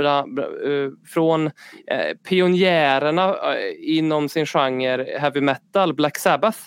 [0.00, 6.58] bra, bra, eh, från eh, pionjärerna eh, inom sin genre heavy metal, Black Sabbath.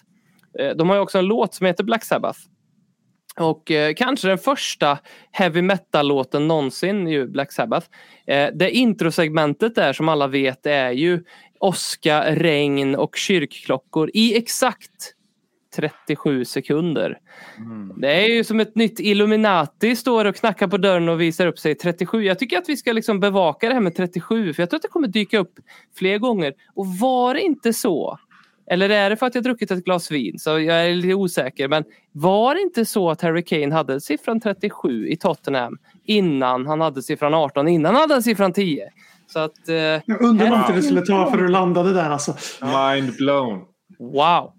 [0.60, 2.40] Eh, de har ju också en låt som heter Black Sabbath.
[3.40, 5.00] Och eh, kanske den första
[5.32, 7.88] heavy metal-låten någonsin, ju Black Sabbath.
[8.28, 11.24] Eh, det introsegmentet där som alla vet är ju
[11.60, 15.14] åska, regn och kyrkklockor i exakt
[15.76, 17.18] 37 sekunder.
[17.98, 21.60] Det är ju som ett nytt Illuminati står och knackar på dörren och visar upp
[21.60, 22.24] sig 37.
[22.24, 24.82] Jag tycker att vi ska liksom bevaka det här med 37 för jag tror att
[24.82, 25.54] det kommer dyka upp
[25.96, 26.54] fler gånger.
[26.76, 28.20] Och var det inte så
[28.72, 30.40] eller är det för att jag druckit ett glas vin?
[30.40, 31.68] Så jag är lite osäker.
[31.68, 36.82] Men var det inte så att Harry Kane hade siffran 37 i Tottenham innan han
[36.82, 38.90] hade siffran 18, innan han hade siffran 10?
[39.28, 41.94] Så att, eh, Jag undrar hur lång tid det skulle ta för att landa det
[41.94, 42.36] där alltså.
[42.62, 43.62] Mind blown.
[44.00, 44.54] wow!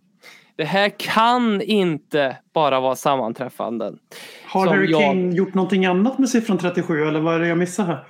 [0.57, 3.99] Det här kan inte bara vara sammanträffanden.
[4.47, 7.49] Har Som Harry jag- Kane gjort någonting annat med siffran 37 eller vad är det
[7.49, 8.05] jag missar här?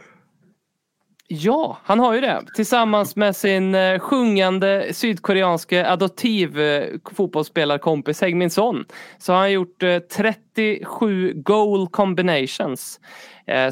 [1.36, 2.44] Ja, han har ju det.
[2.54, 8.84] Tillsammans med sin eh, sjungande sydkoreanske adoptiv eh, fotbollsspelarkompis Heung-Min Son.
[9.18, 13.00] Så har han gjort eh, 37 goal combinations.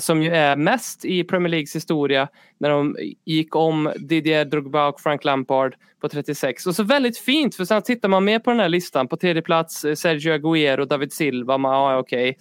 [0.00, 2.28] Som ju är mest i Premier Leagues historia
[2.60, 6.66] när de gick om Didier Drogba och Frank Lampard på 36.
[6.66, 9.08] Och så väldigt fint för sen tittar man mer på den här listan.
[9.08, 12.36] På tredje plats Sergio Aguero, David Silva, man, ja, okej.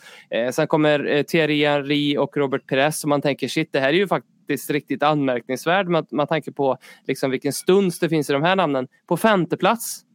[0.52, 4.08] Sen kommer Thierry Henry och Robert Perez och man tänker shit det här är ju
[4.08, 6.78] faktiskt riktigt anmärkningsvärt med man tänker på
[7.08, 8.88] liksom vilken stuns det finns i de här namnen.
[9.08, 10.06] På femte plats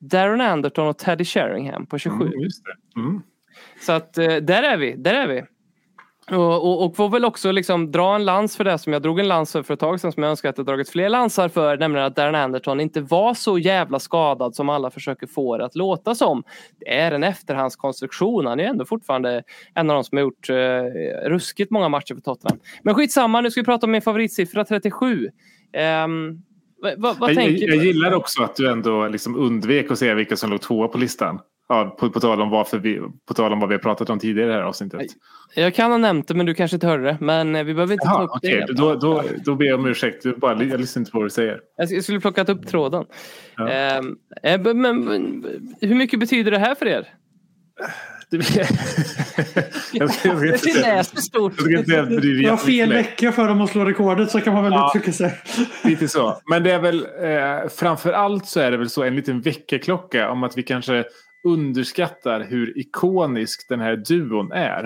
[0.00, 2.24] Darren Anderton och Teddy Sheringham på 27.
[2.24, 2.38] Mm.
[2.96, 3.22] Mm.
[3.80, 5.42] Så att eh, där är vi, där är vi.
[6.30, 9.20] Och, och, och får väl också liksom dra en lans för det som jag drog
[9.20, 11.48] en lans för för ett tag sedan som jag önskar att jag dragit fler lansar
[11.48, 15.64] för, nämligen att Darren Anderton inte var så jävla skadad som alla försöker få det
[15.64, 16.42] att låta som.
[16.80, 18.46] Det är en efterhandskonstruktion.
[18.46, 19.42] Han är ändå fortfarande
[19.74, 22.58] en av de som har gjort eh, ruskigt många matcher för Tottenham.
[22.82, 25.28] Men skitsamma, nu ska vi prata om min favoritsiffra 37.
[25.72, 26.42] Ehm,
[26.96, 30.50] vad, vad, Jag, jag, gillar också att du ändå liksom undvek att säga vilka som
[30.50, 31.40] låg tvåa på listan.
[31.68, 34.18] Ja, på, på, tal om varför vi, på tal om vad vi har pratat om
[34.18, 35.00] tidigare i det här avsnittet.
[35.54, 37.16] Jag kan ha nämnt det men du kanske inte hörde det.
[37.20, 38.64] Men eh, vi behöver inte ta Jaha, upp okej.
[38.68, 38.74] det.
[38.74, 40.22] Då, då, då ber jag om ursäkt.
[40.22, 41.60] Du bara, jag lyssnar inte på vad du säger.
[41.76, 43.04] Jag skulle plockat upp tråden.
[43.56, 43.68] Ja.
[43.68, 45.46] Ehm, eh, men, men,
[45.80, 47.08] hur mycket betyder det här för er?
[48.30, 48.36] Det,
[49.92, 50.08] jag,
[52.50, 54.92] har fel vecka för dem att slå rekordet så kan man väl Ja.
[54.94, 55.40] uttrycka sig.
[55.84, 56.40] Lite så.
[56.50, 60.30] Men det är väl eh, framför allt så är det väl så en liten väckarklocka
[60.30, 61.04] om att vi kanske
[61.44, 64.82] underskattar hur ikonisk den här duon är.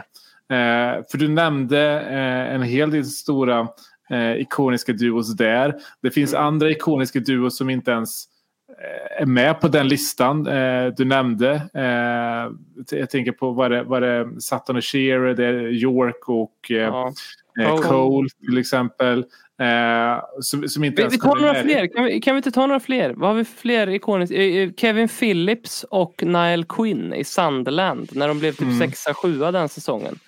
[0.51, 3.69] Eh, för du nämnde eh, en hel del stora
[4.11, 5.75] eh, ikoniska duos där.
[6.03, 8.25] Det finns andra ikoniska duos som inte ens
[8.69, 11.53] eh, är med på den listan eh, du nämnde.
[11.75, 12.53] Eh,
[12.99, 17.13] jag tänker på vad det, vad det Sutton och Shearer, det är York och Ja.
[17.61, 17.89] Eh, Cole.
[17.89, 19.19] Cole till exempel.
[19.61, 21.63] Eh, som, som inte Vi, vi tar några med.
[21.63, 21.87] fler.
[21.95, 23.11] Kan vi, kan vi inte ta några fler?
[23.17, 24.37] Vad har vi för fler ikoniska?
[24.37, 28.79] Eh, eh, Kevin Phillips och Niall Quinn i Sunderland när de blev typ Mm.
[28.79, 30.19] sexa, sjua den säsongen.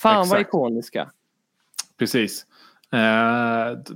[0.00, 0.40] Fan vad Exakt.
[0.48, 1.08] ikoniska.
[1.98, 2.44] Precis.
[2.92, 2.98] Eh,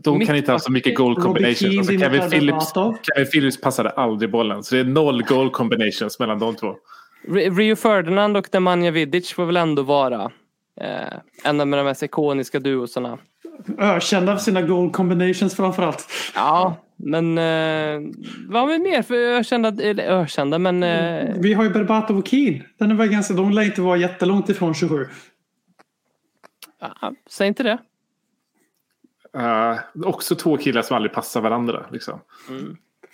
[0.03, 1.78] de Mitt- kan inte ha så mycket goal combinations.
[1.78, 2.72] Alltså Kevin, Phillips.
[3.14, 4.62] Kevin Phillips passade aldrig bollen.
[4.62, 6.74] Så det är noll goal combinations mellan de två.
[7.28, 10.30] Ri- Rio Ferdinand och Nemanja Vidic får väl ändå vara
[10.81, 13.18] eh, en av de mest ikoniska duosarna.
[13.79, 16.07] Ökända för sina goal combinations framförallt.
[16.35, 18.11] Ja, men eh,
[18.49, 19.68] vad har vi mer för ökända?
[19.68, 22.62] Eller ökända, men eh, Vi har ju Berbatov och Keane.
[22.79, 25.07] Den är väl ganska, de lär inte vara jättelångt ifrån 27.
[26.81, 27.79] ja, säg inte det.
[29.37, 31.87] Eh, också två killar som aldrig passar varandra.
[31.93, 32.20] Liksom.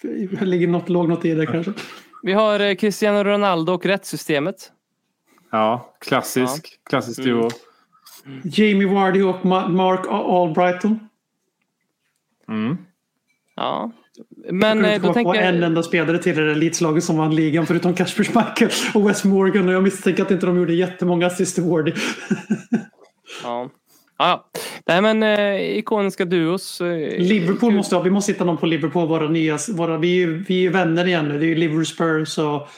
[0.02, 1.72] Det ligger något, låg något i det kanske.
[2.22, 4.72] Vi har eh, Cristiano Ronaldo och rättssystemet.
[5.50, 6.78] Ja, klassisk.
[6.90, 7.30] Klassisk Mm.
[7.40, 7.48] duo.
[8.44, 11.08] Jamie Vardy och Ma- Mark Albrighton.
[12.48, 12.76] Mm.
[13.56, 13.92] Ja.
[14.50, 15.64] Men eh, Jag då kommer på tänker en jag...
[15.64, 19.74] enda spelare till det elitslaget som vann ligan förutom Kasper Schmeichel och Wes Morgan och
[19.74, 21.92] jag misstänker att inte de gjorde jättemånga assist till Wardy.
[23.42, 23.70] Ja.
[24.18, 24.50] Ja,
[24.86, 26.80] Nej men eh, ikoniska duos.
[26.80, 30.26] Eh, Liverpool måste ha, vi måste hitta någon på Liverpool, våra nya, våra, vi, är
[30.26, 31.38] ju- vi är vänner igen nu.
[31.38, 32.68] Det är ju Liverpool Spurs och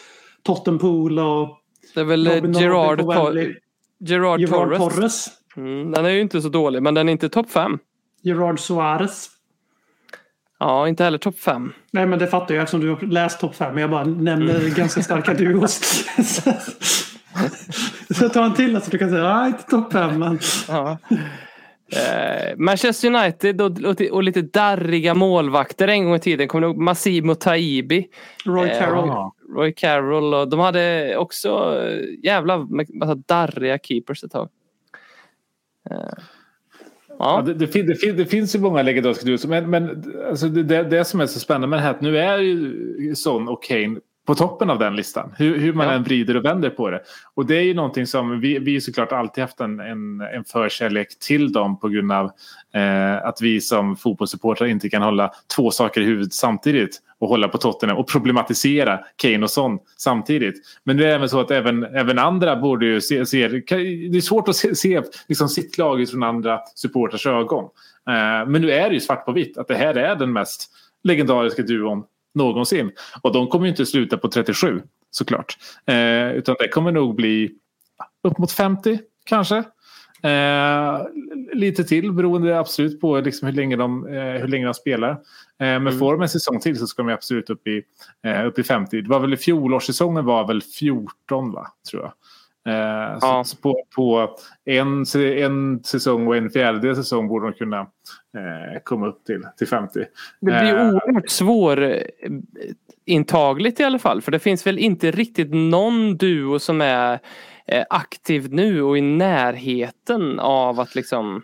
[0.43, 1.60] Tottenpool och
[1.95, 3.55] Det är väl eh, Robin Gerard, Tor-.
[4.01, 4.79] Gerard, Gerard Torres.
[4.95, 5.27] Torres.
[5.57, 7.79] Mm, den är ju inte så dålig, men den är inte topp fem.
[8.23, 9.29] Gerard Suarez.
[10.59, 11.73] Ja, inte heller topp fem.
[11.93, 13.75] Nej men det fattar jag eftersom du har läst topp 5.
[13.75, 14.75] Men jag bara nämner Mm.
[14.75, 15.81] ganska starka duos.
[18.15, 20.39] Så jag tar en till så du kan säga nej inte topp 5 men
[20.69, 20.99] Ja.
[21.93, 26.49] Eh, Manchester United och, och, och lite darriga målvakter en gång i tiden.
[26.49, 28.09] Kommer du ihåg Massimo Taibi?
[28.45, 29.09] Roy Eh, Carroll.
[29.09, 29.35] Ja.
[29.57, 34.49] Roy Carroll och de hade också eh, jävla massa darriga keepers ett tag.
[35.91, 35.97] Eh,
[37.19, 39.47] Ja, Ja, det, det, det, det finns ju många legendariska duos.
[39.47, 42.19] Men, men alltså det, det, det som är så spännande med det här att nu
[42.19, 44.01] är ju Son och Kane
[44.31, 45.33] på toppen av den listan.
[45.37, 45.93] Hur, hur man Ja.
[45.93, 47.01] än vrider och vänder på det.
[47.35, 51.19] Och det är ju någonting som vi, vi såklart alltid haft en, en, en förkärlek
[51.19, 52.31] till dem på grund av
[52.75, 57.49] eh, att vi som fotbollssupportrar inte kan hålla två saker i huvudet samtidigt och hålla
[57.49, 60.55] på Tottenham och problematisera Kane och Son samtidigt.
[60.85, 64.21] Men det är även så att även, även andra borde ju se, se det är
[64.21, 67.65] svårt att se, se liksom sitt lag från andra supporters ögon.
[68.09, 70.71] Eh, men nu är det ju svart på vitt att det här är den mest
[71.05, 72.05] legendariska duon
[72.35, 72.93] någonsin.
[73.23, 75.59] Och de kommer ju inte sluta på 37 såklart.
[75.87, 77.51] Eh, utan det kommer nog bli
[78.23, 79.65] upp mot 50 kanske.
[80.23, 81.01] Eh,
[81.53, 85.11] lite till beroende absolut på liksom hur, länge de, eh, hur länge de spelar.
[85.11, 87.83] Eh, men får de en säsong till så ska de absolut upp i,
[88.25, 89.01] eh, upp i 50.
[89.01, 91.67] Det var väl i fjolårssäsongen var väl 14 va?
[91.91, 92.13] Tror jag.
[92.69, 93.43] Eh, Ja.
[93.47, 99.07] Så på, på en, en säsong och en fjärdedel säsong borde de kunna eh, komma
[99.07, 99.99] upp till, till 50.
[99.99, 100.07] Det
[100.41, 101.97] blir Eh, oerhört svår
[103.05, 104.23] intagligt i alla fall.
[104.23, 107.19] För det finns väl inte riktigt någon duo som är
[107.67, 111.43] eh, aktiv nu och i närheten av att liksom...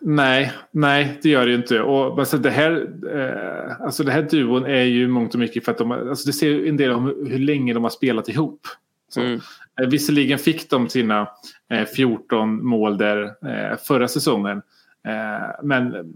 [0.00, 1.80] Nej, nej, det gör det ju inte.
[1.80, 5.72] Och alltså det här, eh, alltså det här duon är ju mångt och mycket för
[5.72, 8.28] att de, alltså det ser ju en del om hur, hur länge de har spelat
[8.28, 8.60] ihop.
[9.08, 9.40] Så, Mm.
[9.80, 11.28] Eh, visserligen fick de sina
[11.70, 14.62] eh, 14 mål där eh, förra säsongen.
[15.06, 16.14] Eh, men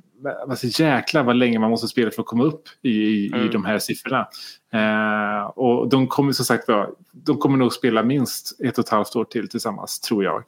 [0.49, 3.51] alltså, jäklar vad länge man måste spela för att komma upp i, i, i Mm.
[3.51, 4.29] de här siffrorna.
[4.73, 6.67] Eh, och de kommer som sagt
[7.13, 10.45] de kommer nog spela minst ett och ett halvt år till tillsammans tror jag.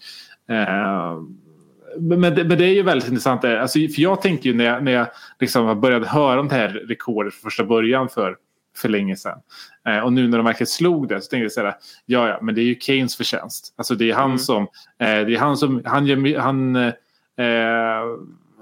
[0.48, 1.22] Eh,
[1.98, 3.44] men, men, det, är ju väldigt intressant.
[3.44, 5.06] Alltså, för jag tänker ju när jag, när jag
[5.40, 8.36] liksom började höra om det här rekordet från första början för,
[8.76, 9.38] för länge sedan.
[9.88, 11.74] Eh, och nu när de verkligen slog det så tänkte jag så här,
[12.06, 13.74] ja ja, men det är ju Keynes förtjänst.
[13.76, 14.38] Alltså det är han Mm.
[14.38, 14.66] som, eh,
[14.98, 16.92] det är han som, han gör, han, eh,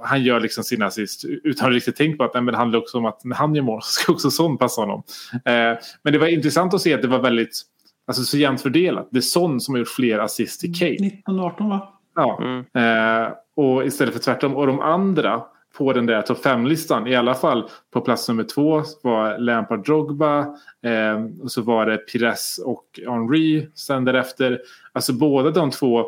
[0.03, 2.79] han gör liksom sina assist utan att riktigt tänka på att nej, men det handlar
[2.79, 5.03] också om att när han gör mål så ska också sån passa honom.
[5.33, 7.63] Eh, men det var intressant att se att det var väldigt,
[8.07, 9.09] alltså så jämnt fördelat.
[9.11, 10.91] Det är sån som har gjort fler assist till Kane.
[10.93, 11.95] 1918 va?
[12.15, 12.41] Ja.
[12.43, 12.65] Mm.
[12.75, 14.57] Eh, och istället för tvärtom.
[14.57, 15.43] Och de andra
[15.79, 20.39] på den där topp 5-listan, i alla fall på plats nummer två var Lampard Drogba.
[20.85, 24.61] Eh, och så var det Pires och Henry sen därefter.
[24.93, 26.07] Alltså båda de två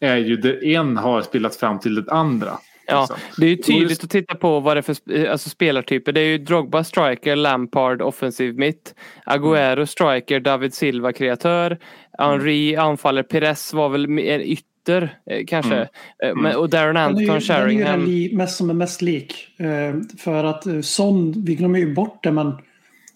[0.00, 2.58] är ju, det en har spelat fram till det andra.
[2.86, 3.16] Ja, liksom.
[3.36, 6.12] det är ju tydligt just- att titta på vad det är för sp- alltså spelartyper.
[6.12, 8.94] Det är ju Drogba striker, Lampard offensiv mitt,
[9.26, 11.78] Agüero striker, David Silva kreatör,
[12.18, 15.74] Henry anfaller, Perez var väl mer ytter eh, kanske.
[15.74, 15.88] Mm.
[16.24, 18.74] Eh, Men, och Darren Den är ju, Anton, den är ju den mest som är
[18.74, 19.60] mest lik.
[19.60, 22.52] Eh, för att Son, vi glömmer ju bort det, men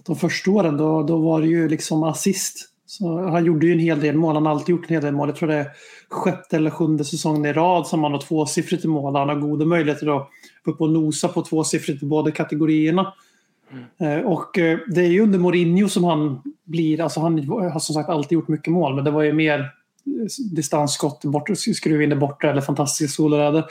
[0.06, 2.72] de första åren då, då var det ju liksom assist.
[2.86, 4.34] Så han gjorde ju en hel del mål.
[4.34, 5.28] Han har alltid gjort en hel del mål.
[5.28, 5.66] Jag tror det är
[6.10, 9.16] sjätte eller sjunde säsongen i rad som han har tvåsiffrigt i mål.
[9.16, 10.28] Han har goda möjligheter att
[10.62, 13.12] gå upp och nosa på tvåsiffrigt i båda kategorierna.
[14.00, 14.50] Eh, Och
[14.94, 18.48] det är ju under Mourinho som han blir, alltså han har som sagt alltid gjort
[18.48, 19.70] mycket mål, men det var ju mer
[20.52, 23.64] distansskott, bort, skruva in det borta eller fantastiskt soloräder.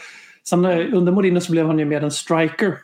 [0.47, 2.77] Sen eh, under Mourinho så blev han ju mer en striker.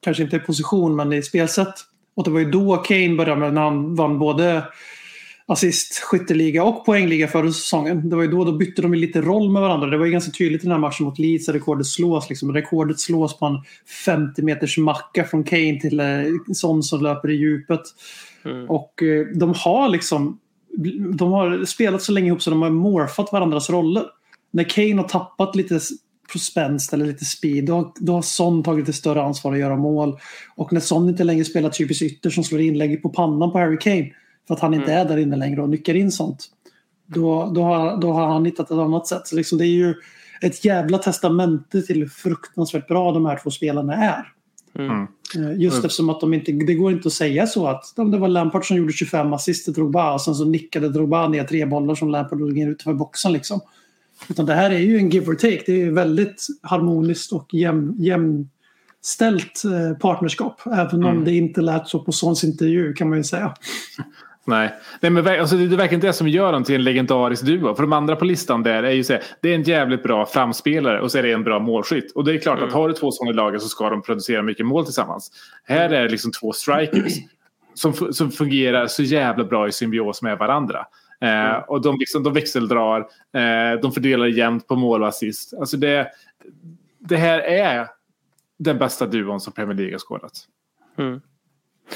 [0.00, 1.74] Kanske inte i position, men i spelsätt.
[2.16, 4.64] Och det var ju då Kane började med när han vann både
[5.46, 8.10] assist, skytteliga och poängliga förra säsongen.
[8.10, 9.86] Det var ju då, då bytte de lite roll med varandra.
[9.86, 12.28] Det var ju ganska tydligt i den här matchen mot Leeds att rekordet slås.
[12.28, 12.52] Liksom.
[12.52, 13.58] Rekordet slås på en
[14.04, 16.06] 50 meters macka från Kane till eh,
[16.52, 17.80] sån som löper i djupet.
[18.44, 18.70] Mm.
[18.70, 20.38] Och eh, de har liksom
[21.14, 24.04] de har spelat så länge ihop så de har morfat varandras roller.
[24.50, 25.80] När Kane har tappat lite
[26.38, 30.18] spänst eller lite speed då, då har Son tagit ett större ansvar att göra mål.
[30.56, 33.78] Och när Son inte längre spelar typiskt ytter som slår inlägg på pannan på Harry
[33.78, 34.10] Kane
[34.46, 36.50] för att han inte är där inne längre och nyckar in sånt.
[37.06, 39.26] Då, då, har, då har han hittat ett annat sätt.
[39.26, 39.94] Så liksom det är ju
[40.40, 44.33] ett jävla testamente till hur fruktansvärt bra de här två spelarna är.
[44.78, 44.90] Mm.
[45.36, 45.86] Eh, Just Mm.
[45.86, 48.68] eftersom att de inte, det går inte att säga så att ja, det var Lampard
[48.68, 52.08] som gjorde 25 assist till Drogba och sen så nickade Drogba ner tre bollar som
[52.08, 53.32] Lampard drog in utanför boxen.
[53.32, 53.60] Liksom.
[54.28, 55.62] Utan det här är ju en give or take.
[55.66, 60.60] Det är väldigt harmoniskt och jäm, jämställt eh, partnerskap.
[60.66, 61.24] Även om Mm.
[61.24, 63.54] det inte lät så på Sons intervju kan man ju säga.
[64.46, 67.74] Nej, Nej men, alltså, det är verkligen det som gör dem till en legendarisk duo.
[67.74, 70.26] För de andra på listan där är ju så här, det är en jävligt bra
[70.26, 72.12] framspelare och så är det en bra målskytt.
[72.12, 74.42] Och det är klart att har du två sådana i laget så ska de producera
[74.42, 75.30] mycket mål tillsammans.
[75.64, 77.12] Här är det liksom två strikers
[77.74, 80.86] som, fu- som fungerar så jävla bra i symbios med varandra.
[81.20, 82.98] Eh, och de, liksom, de växeldrar,
[83.32, 85.54] eh, de fördelar jämnt på mål och assist.
[85.54, 86.08] Alltså det,
[86.98, 87.86] det här är
[88.58, 90.32] den bästa duon som Premier League har skådat.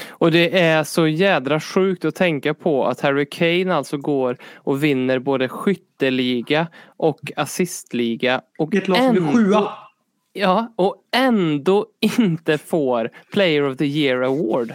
[0.09, 4.83] Och det är så jädra sjukt att tänka på att Harry Kane alltså går och
[4.83, 6.67] vinner både skytteliga
[6.97, 8.41] och assistliga.
[8.57, 9.69] Och ett lag som blir sjua.
[10.33, 14.73] Ja, och ändå inte får Player of the Year Award.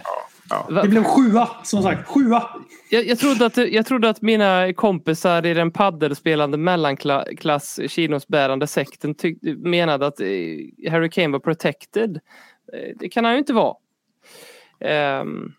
[0.68, 2.08] Va- Det blev sjua, som sagt.
[2.08, 2.42] Sjua!
[2.90, 9.14] Jag, jag, trodde att, jag trodde att mina kompisar i den paddelspelande mellanklass chinosbärande sekten
[9.14, 10.26] tyck, menade att eh,
[10.90, 12.16] Harry Kane var protected.
[12.72, 13.74] Eh, Det kan han ju inte vara.
[14.80, 15.52] Ehm,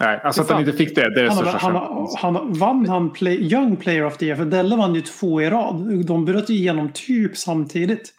[0.00, 2.52] Nej, alltså att han inte fick det, det är det Han, största han, han, han,
[2.52, 4.36] vann han play, Young Player of the Year?
[4.36, 6.04] För Delle vann ju två i rad.
[6.06, 8.12] De bröt ju igenom typ samtidigt.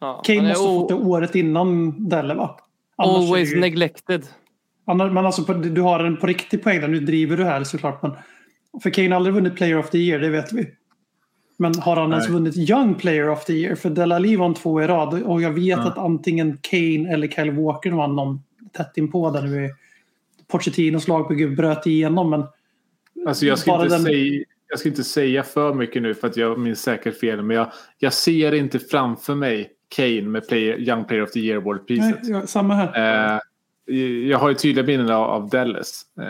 [0.00, 2.56] ja, Kane måste ha fått det året innan Delle va?
[2.96, 4.26] Annars always det ju- neglected.
[4.86, 6.88] Annars, men alltså, på- du har en på riktig poäng där.
[6.88, 8.02] Nu driver du här såklart.
[8.02, 8.12] Men
[8.82, 10.66] för Kane har aldrig vunnit Player of the Year, det vet vi.
[11.58, 12.32] Men har han ens Nej.
[12.34, 13.74] vunnit Young Player of the Year?
[13.74, 15.22] För Dele Alli vann två i rad.
[15.22, 15.86] Och jag vet Ja.
[15.88, 18.40] att antingen Kane eller Kyle Walker vann någon
[18.72, 19.70] tätt inpå där nu.
[20.48, 22.30] Pochettinos lagbygge bröt igenom.
[22.30, 22.44] Men
[23.26, 26.36] Alltså jag ska, inte den- säga, jag ska inte säga för mycket nu för att
[26.36, 27.42] jag minns säkert fel.
[27.42, 31.56] Men jag, jag ser inte framför mig Kane med player, Young Player of the Year
[31.60, 32.18] Nej, Award-priset.
[32.22, 33.34] ja, samma här.
[33.34, 33.40] Eh,
[34.28, 36.02] jag har ju tydliga minnen av, av Dallas.
[36.20, 36.24] Eh,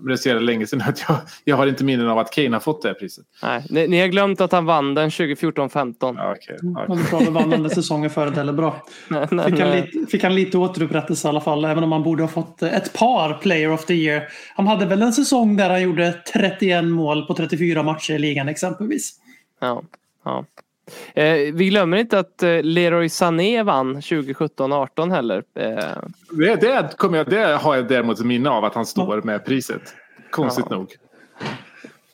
[0.00, 2.50] men det är så länge sedan att jag, jag har inte minnen av att Kane
[2.50, 3.24] har fått det här priset.
[3.42, 5.94] Nej, ni, ni har glömt att han vann den 2014-15.
[6.00, 6.56] Ja, okej.
[6.62, 8.82] Ja, Han bra, vann den säsongen före heller bra.
[9.08, 9.90] Nej, nej, Fick han, nej.
[9.92, 12.92] lite, fick han lite återupprättelse i alla fall, även om han borde ha fått ett
[12.92, 14.28] par Player of the Year.
[14.56, 18.48] Han hade väl en säsong där han gjorde 31 mål på 34 matcher i ligan
[18.48, 19.12] exempelvis.
[19.60, 19.82] Ja,
[20.24, 20.44] ja.
[21.14, 25.42] Eh, vi glömmer inte att eh, Leroy Sané vann 2017-18 heller.
[25.58, 25.74] Eh,
[26.30, 29.82] Det, det, kommer jag, det har jag däremot minne av att han står med priset.
[30.30, 30.76] Konstigt Ja.
[30.76, 30.92] nog.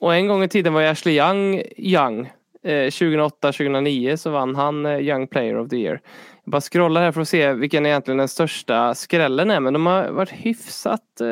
[0.01, 2.31] och en gång i tiden var Ashley Young Young.
[2.63, 6.01] Eh, 2008-2009 så vann han eh, Young Player of the Year.
[6.45, 9.87] Jag bara scrollar här för att se vilken egentligen den största skrällen är men de
[9.87, 11.29] har varit hyfsat eh,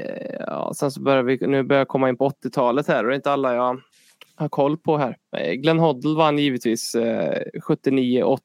[0.00, 3.08] eh, Ja, sen så börjar vi nu börjar jag komma in på 80-talet här och
[3.10, 3.80] det är inte alla jag
[4.40, 5.16] har koll på här.
[5.36, 8.38] Eh, Glenn Hoddle vann givetvis eh, 79-80.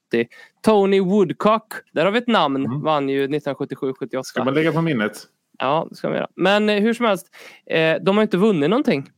[0.61, 4.23] Tony Woodcock, där har vi ett namn, vann ju 1977-78.
[4.23, 5.27] Ska man lägga på minnet?
[5.59, 6.27] Ja, det ska man göra.
[6.35, 7.35] Men eh, hur som helst,
[7.65, 9.09] eh, de har inte vunnit någonting.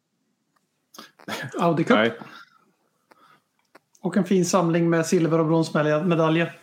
[1.59, 1.97] Audi Cup.
[1.97, 2.11] Nej.
[4.01, 6.59] Och en fin samling med silver och bronsmedaljer.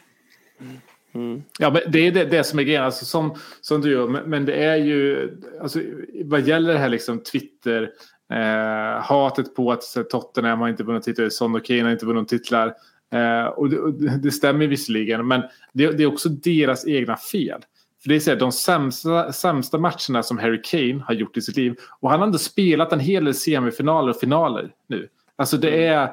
[1.59, 4.09] Ja, men det är det, det som är grejen, alltså, som, som du gör.
[4.09, 5.81] Men, men det är ju, alltså,
[6.25, 7.91] vad gäller det här liksom Twitter,
[8.35, 12.29] eh, hatet på att Tottenham har inte vunnit titlar, Son och Kane har inte vunnit
[12.29, 12.75] titlar.
[13.13, 17.17] Eh, och det, och det det stämmer visserligen, men det, det är också deras egna
[17.17, 17.61] fel.
[18.03, 21.41] För det är så här, de sämsta, sämsta matcherna som Harry Kane har gjort i
[21.43, 21.75] sitt liv.
[22.01, 25.09] Och han har ändå spelat en hel del semifinaler och finaler nu.
[25.37, 26.11] Alltså det är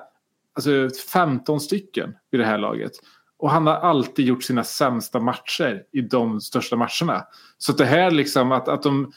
[0.53, 2.91] alltså, 15 stycken i det här laget.
[3.42, 7.26] Och han har alltid gjort sina sämsta matcher i de största matcherna.
[7.58, 9.12] Så det här liksom att, att de,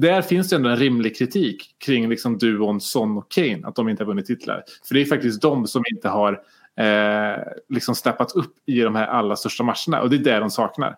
[0.00, 3.60] där finns det ändå en rimlig kritik kring liksom duon Son och Kane.
[3.64, 4.64] Att de inte har vunnit titlar.
[4.88, 6.40] För det är faktiskt de som inte har
[6.76, 10.02] eh, liksom steppat upp i de här allra största matcherna.
[10.02, 10.96] Och det är det de saknar.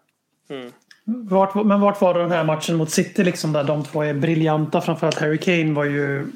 [1.04, 4.80] Vart, men vart var den här matchen mot City liksom där de två är briljanta?
[4.80, 6.26] Framförallt Harry Kane var ju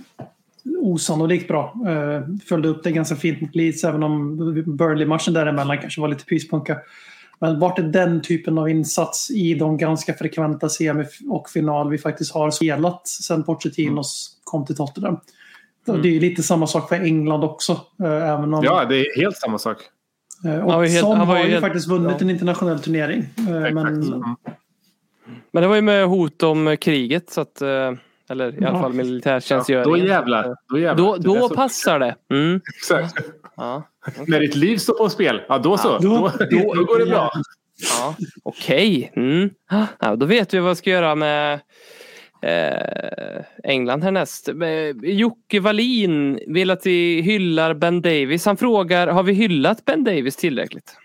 [0.79, 1.75] osannolikt bra.
[1.89, 4.37] Uh, följde upp det ganska fint mot Leeds även om
[4.77, 6.79] Burnley-matchen däremellan kanske var lite pyspunka.
[7.41, 11.99] Men vart är den typen av insats i de ganska frekventa semi och final vi
[11.99, 15.17] faktiskt har spelat sen Pochettinos kom till Tottenham?
[15.87, 17.73] Det är ju lite samma sak för England också.
[18.03, 19.77] eh, även om, Ja, det är helt samma sak.
[20.45, 22.19] eh, Han var och ju helt- han var har ju helt- faktiskt vunnit ja.
[22.21, 23.25] en internationell turnering.
[23.39, 23.79] eh, men.
[23.79, 24.23] Mm.
[25.53, 27.93] Men det var ju med hot om kriget så att eh,
[28.31, 28.81] eller i alla Ja.
[28.83, 30.07] fall Då militärtjänstgöringen.
[30.07, 30.55] jävlar.
[30.73, 31.05] Då, jävlar.
[31.07, 32.15] Då, Det är då så- passar det.
[32.33, 32.61] Mm.
[32.77, 33.15] Exakt.
[33.57, 33.83] Ja.
[34.27, 35.89] När ditt liv står på spel, ja då så.
[35.89, 36.09] Ja, då,
[36.39, 37.31] då- då, då går det bra.
[37.99, 39.13] Ja, Okej.
[39.17, 39.51] Mm.
[40.01, 41.61] Ja, då vet vi vad vi ska göra med
[42.43, 44.49] eh, England härnäst.
[44.49, 48.47] Eh, Jocke Wallin vill att vi hyllar Ben Davis.
[48.47, 50.97] Han frågar, har vi hyllat Ben Davis tillräckligt?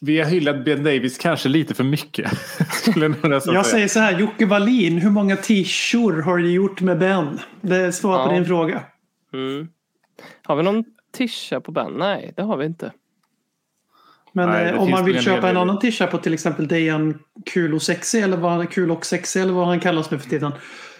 [0.00, 2.32] Vi har hyllat Ben Davis kanske lite för mycket.
[2.96, 3.64] Jag säga.
[3.64, 7.38] säger så här, Jocke Wallin, hur många t-shirts har du gjort med Ben?
[7.60, 8.34] Det är svar på Ja.
[8.34, 8.82] din fråga.
[9.32, 9.68] Mm.
[10.44, 10.84] Har vi någon
[11.16, 11.92] tisha på Ben?
[11.92, 12.92] Nej, det har vi inte.
[14.32, 17.74] Men Nej, eh, om man vill köpa en annan t-shirt på till exempel Dejan Kul
[17.74, 20.52] och Sexy eller vad han, Kul och Sexy eller vad han kallas nu för tiden.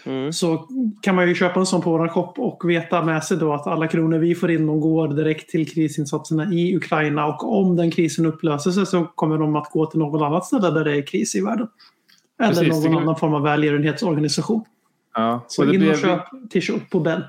[0.05, 0.33] Mm.
[0.33, 0.67] Så
[1.01, 3.67] kan man ju köpa en sån på vår shop och veta med sig då att
[3.67, 7.91] alla kronor vi får in de går direkt till krisinsatserna i Ukraina och om den
[7.91, 11.07] krisen upplöser sig så kommer de att gå till något annat ställe där det är
[11.07, 11.67] kris i världen.
[12.41, 14.63] Eller Precis, någon annan form av välgörenhetsorganisation.
[15.13, 15.45] Ja.
[15.47, 16.21] Så in och köp
[16.53, 17.23] t-shirt på Ben.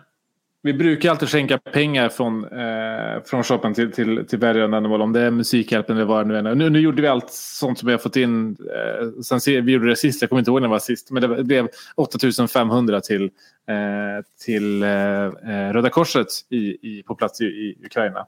[0.64, 5.02] Vi brukar alltid skänka pengar från, eh, från shoppen till, till, till välgörande ändamål.
[5.02, 6.54] Om det är Musikhjälpen eller vad det nu är.
[6.54, 8.50] Nu, nu gjorde vi allt sånt som vi har fått in.
[8.50, 11.10] Eh, sen se, vi gjorde det sist, jag kommer inte ihåg när det var sist.
[11.10, 17.40] Men det blev 8500 till, eh, till eh, eh, Röda Korset i, i, på plats
[17.40, 18.26] i, i Ukraina.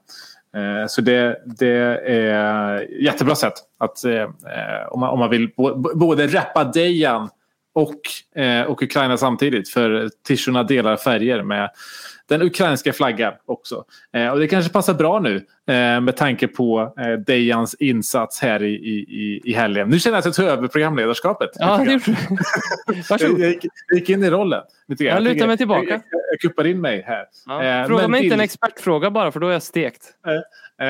[0.55, 4.27] Eh, så det, det är jättebra sätt att eh, eh
[4.91, 7.29] om, man, om man vill bo, både rappa Dejan
[7.75, 9.69] och, eh, och Ukraina samtidigt.
[9.69, 11.69] För tishorna delar färger med
[12.29, 13.83] den ukrainska flaggan också.
[14.13, 15.35] Eh, och det kanske passar bra nu
[15.67, 19.89] eh, med tanke på eh, Dejans insats här i, i, i- helgen.
[19.89, 21.49] Nu känner jag att jag tar över programledarskapet.
[21.55, 22.07] Ja, det
[23.09, 23.39] Varsågod.
[23.39, 24.61] jag, gick, jag gick in i rollen.
[24.87, 25.13] Lite grann.
[25.23, 25.81] Jag lutar mig tillbaka.
[25.89, 27.25] Jag, jag, jag kuppar in mig här.
[27.45, 27.63] Ja.
[27.63, 30.01] Eh, Fråga men mig inte till- en expertfråga bara för då är jag stekt.
[30.81, 30.87] Eh,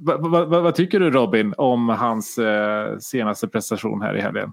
[0.00, 4.52] vad, vad, vad, vad tycker du Robin om hans eh, senaste prestation här i helgen?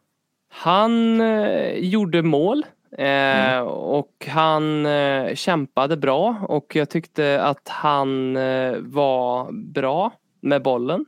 [0.49, 3.57] Han eh, gjorde mål Mm.
[3.57, 10.11] eh, och han eh, kämpade bra och jag tyckte att han eh, var bra
[10.41, 11.05] med bollen.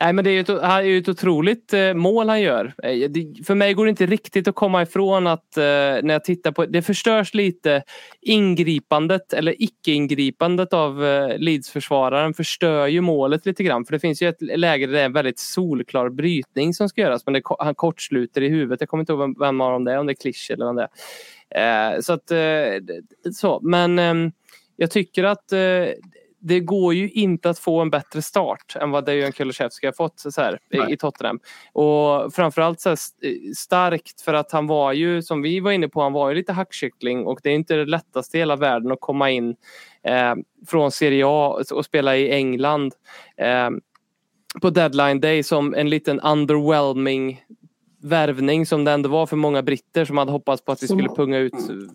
[0.00, 2.74] Nej, men det är ju ett, är ju ett otroligt eh, mål han gör.
[2.82, 6.24] Eh, det, för mig går det inte riktigt att komma ifrån att eh, när jag
[6.24, 7.82] tittar på det förstörs lite
[8.20, 13.84] ingripandet eller icke-ingripandet av eh, Leeds-försvararen förstör ju målet lite grann.
[13.84, 17.00] För det finns ju ett läge där det är en väldigt solklar brytning som ska
[17.00, 18.80] göras men det, han kortsluter i huvudet.
[18.80, 20.66] Jag kommer inte ihåg vem, vem av dem det är, om det är Klisch eller
[20.66, 20.88] vem det
[21.50, 21.94] är.
[21.94, 22.96] Eh, så att, eh,
[23.32, 23.60] så.
[23.62, 24.32] Men ehm,
[24.76, 25.52] jag tycker att
[26.38, 30.20] det går ju inte att få en bättre start än vad Dejan Kulusevski har fått
[30.20, 31.40] så här, i, i Tottenham.
[31.72, 35.88] Och framförallt så här, st- starkt för att han var ju, som vi var inne
[35.88, 38.92] på, han var ju lite hackkyckling och det är inte det lättaste i hela världen
[38.92, 39.56] att komma in
[40.02, 40.34] eh,
[40.66, 42.94] från Serie A och spela i England
[43.36, 43.70] eh,
[44.62, 47.42] på deadline day som en liten underwhelming
[48.02, 50.98] värvning som det ändå var för många britter som hade hoppats på att vi Som-
[50.98, 51.52] skulle punga ut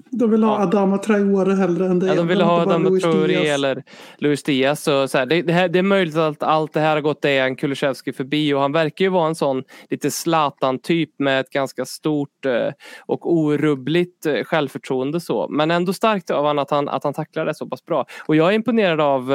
[0.10, 0.64] De vill ha Ja.
[0.64, 2.08] Adama Traore hellre än det.
[2.08, 3.46] Ja, de ville ha Adama Diaz.
[3.50, 3.84] eller
[4.18, 4.84] Luis Diaz.
[4.84, 7.22] Så, så här, det, det, här, det är möjligt att allt det här har gått
[7.22, 11.86] Dejan Kulusevski förbi och han verkar ju vara en sån lite Zlatan-typ med ett ganska
[11.86, 12.70] stort eh,
[13.06, 15.20] och orubbligt eh, självförtroende.
[15.20, 15.48] Så.
[15.50, 18.06] Men ändå starkt av han att, han att han tacklar det så pass bra.
[18.26, 19.34] Och jag är imponerad av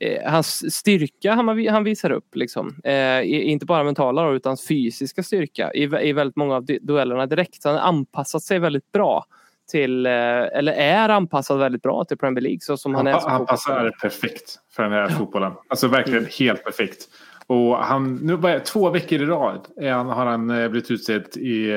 [0.00, 2.36] eh, hans styrka han, han visar upp.
[2.36, 2.74] Liksom.
[2.84, 7.26] Eh, inte bara mentala då, utan fysiska styrka i, i väldigt många av du- duellerna
[7.26, 7.64] direkt.
[7.64, 9.24] Han har anpassat sig väldigt bra
[9.70, 13.20] till, eh, eller är anpassad väldigt bra till Premier League så som han, Han, är.
[13.20, 15.52] som han passar perfekt för den här fotbollen.
[15.68, 17.04] Alltså verkligen helt perfekt.
[17.46, 21.36] Och han, nu var jag, två veckor i rad han, har han eh, blivit utsedd
[21.36, 21.70] i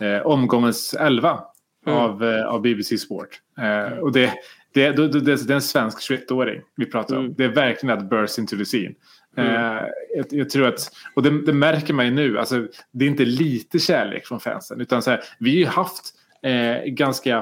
[0.00, 1.40] eh, omgångens 11
[1.86, 1.98] Mm.
[1.98, 3.28] av, av BBC Sport.
[3.58, 4.32] Eh, och det,
[4.74, 7.24] det, det, det, det är en svensk 21-åring vi pratar om.
[7.24, 7.34] Mm.
[7.38, 8.94] Det är verkligen att burst into the scene.
[9.36, 9.82] Eh,
[10.16, 13.24] jag, jag tror att, och det, det märker man ju nu, alltså, det är inte
[13.24, 14.80] lite kärlek från fansen.
[14.80, 17.38] Utan så här, vi har ju haft eh, ganska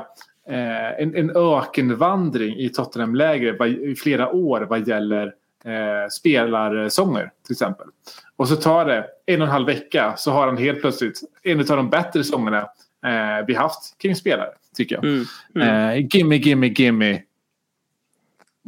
[0.48, 5.26] eh, en, en ökenvandring i Tottenham-läger i flera år vad gäller
[5.64, 7.86] eh, spelarsånger till exempel.
[8.36, 11.60] Och så tar det en och en halv vecka så har han helt plötsligt en
[11.60, 12.58] av de bättre sångerna
[13.06, 15.04] eh, vi haft kring spelare tycker jag.
[15.04, 15.24] Mm.
[15.54, 15.68] Mm.
[15.68, 17.22] Eh, gimme, gimme, gimme.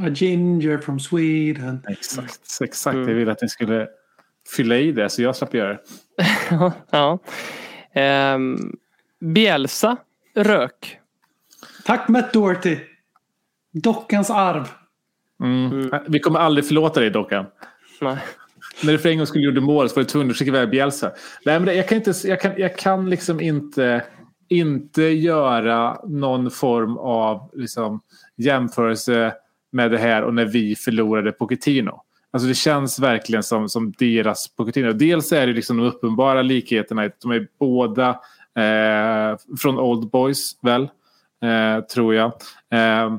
[0.00, 1.82] A ginger from Sweden.
[1.88, 2.94] Exakt, exakt.
[2.94, 3.08] Mm.
[3.08, 3.88] Jag ville att ni skulle
[4.56, 5.80] fylla i det så jag slapp göra det.
[6.90, 7.18] ja.
[7.94, 8.56] Ehm,
[9.20, 9.96] Bielsa
[10.34, 10.98] rök.
[11.84, 12.78] Tack Matt Doherty.
[13.72, 14.68] Dockans arv.
[15.42, 15.90] Mm.
[16.08, 17.46] Vi kommer aldrig förlåta dig Dockan.
[18.00, 18.18] Nej.
[18.82, 20.70] När du för en gång skulle gjorde mål så var du tvungen att skicka iväg
[20.70, 21.12] Bielsa.
[21.44, 24.04] Nej, men det, jag, kan inte, jag, kan, jag kan liksom inte,
[24.58, 28.00] inte göra någon form av liksom,
[28.36, 29.34] jämförelse
[29.72, 32.00] med det här och när vi förlorade Pochettino.
[32.30, 34.92] Alltså det känns verkligen som, som deras Pochettino.
[34.92, 37.10] Dels är det liksom de uppenbara likheterna.
[37.22, 38.08] De är båda
[38.56, 40.82] eh, från Old Boys väl,
[41.42, 42.32] eh, tror jag.
[42.72, 43.16] Eh,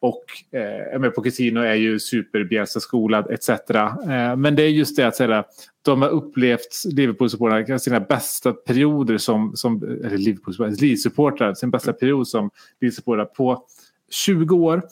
[0.00, 0.24] och
[0.58, 3.48] eh, med Pochettino är ju super skolad etc.
[3.48, 5.44] Eh, men det är just det att säga,
[5.82, 12.50] de har upplevt Liverpool-supportrar sina bästa perioder som, som eller Liverpool-supportrar, sin bästa period som
[12.80, 13.64] Leeds-supportrar på
[14.10, 14.82] 20 år.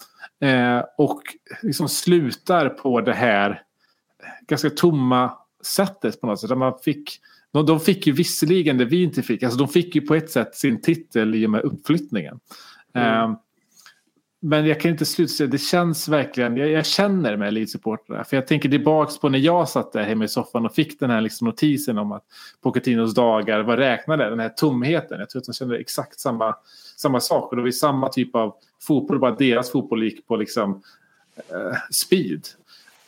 [0.40, 1.22] Eh, och
[1.62, 3.62] liksom slutar på det här
[4.46, 5.32] ganska tomma
[5.64, 6.48] sättet på något sätt.
[6.48, 7.20] Där man fick,
[7.52, 9.42] de, de fick ju visserligen det vi inte fick.
[9.42, 12.40] Alltså de fick ju på ett sätt sin titel i och med uppflyttningen.
[12.94, 13.34] Eh,
[14.46, 18.24] men jag kan inte sluta säga, det känns verkligen, jag, jag känner med Leeds-supportrar.
[18.24, 21.10] För jag tänker tillbaks på när jag satt där hemma i soffan och fick den
[21.10, 22.24] här liksom notisen om att
[22.62, 25.18] Pochettinos dagar var räknade, den här tomheten.
[25.18, 26.56] Jag tror att de kände exakt samma,
[26.96, 27.50] samma sak.
[27.50, 30.82] Och det var samma typ av fotboll, bara deras fotboll gick på liksom
[31.36, 32.46] eh, speed.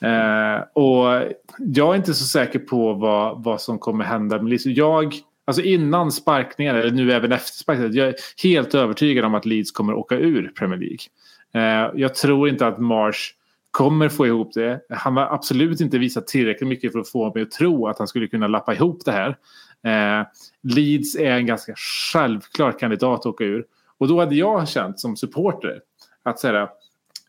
[0.01, 1.23] Eh, och
[1.59, 4.65] jag är inte så säker på vad, vad som kommer hända med Leeds.
[4.65, 5.15] Liksom jag,
[5.45, 9.71] alltså innan sparkningen, eller nu även efter sparkningen, jag är helt övertygad om att Leeds
[9.71, 10.99] kommer åka ur Premier League.
[11.55, 13.21] Eh, jag tror inte att Marsh
[13.71, 14.81] kommer få ihop det.
[14.91, 18.09] Han har absolut inte visat tillräckligt mycket för att få mig att tro att han
[18.09, 19.37] skulle kunna lappa ihop det här.
[19.85, 20.27] Eh,
[20.63, 21.75] Leeds är en ganska
[22.13, 23.65] självklar kandidat att åka ur.
[23.99, 25.81] Och då hade jag känt som supporter
[26.23, 26.69] att säga,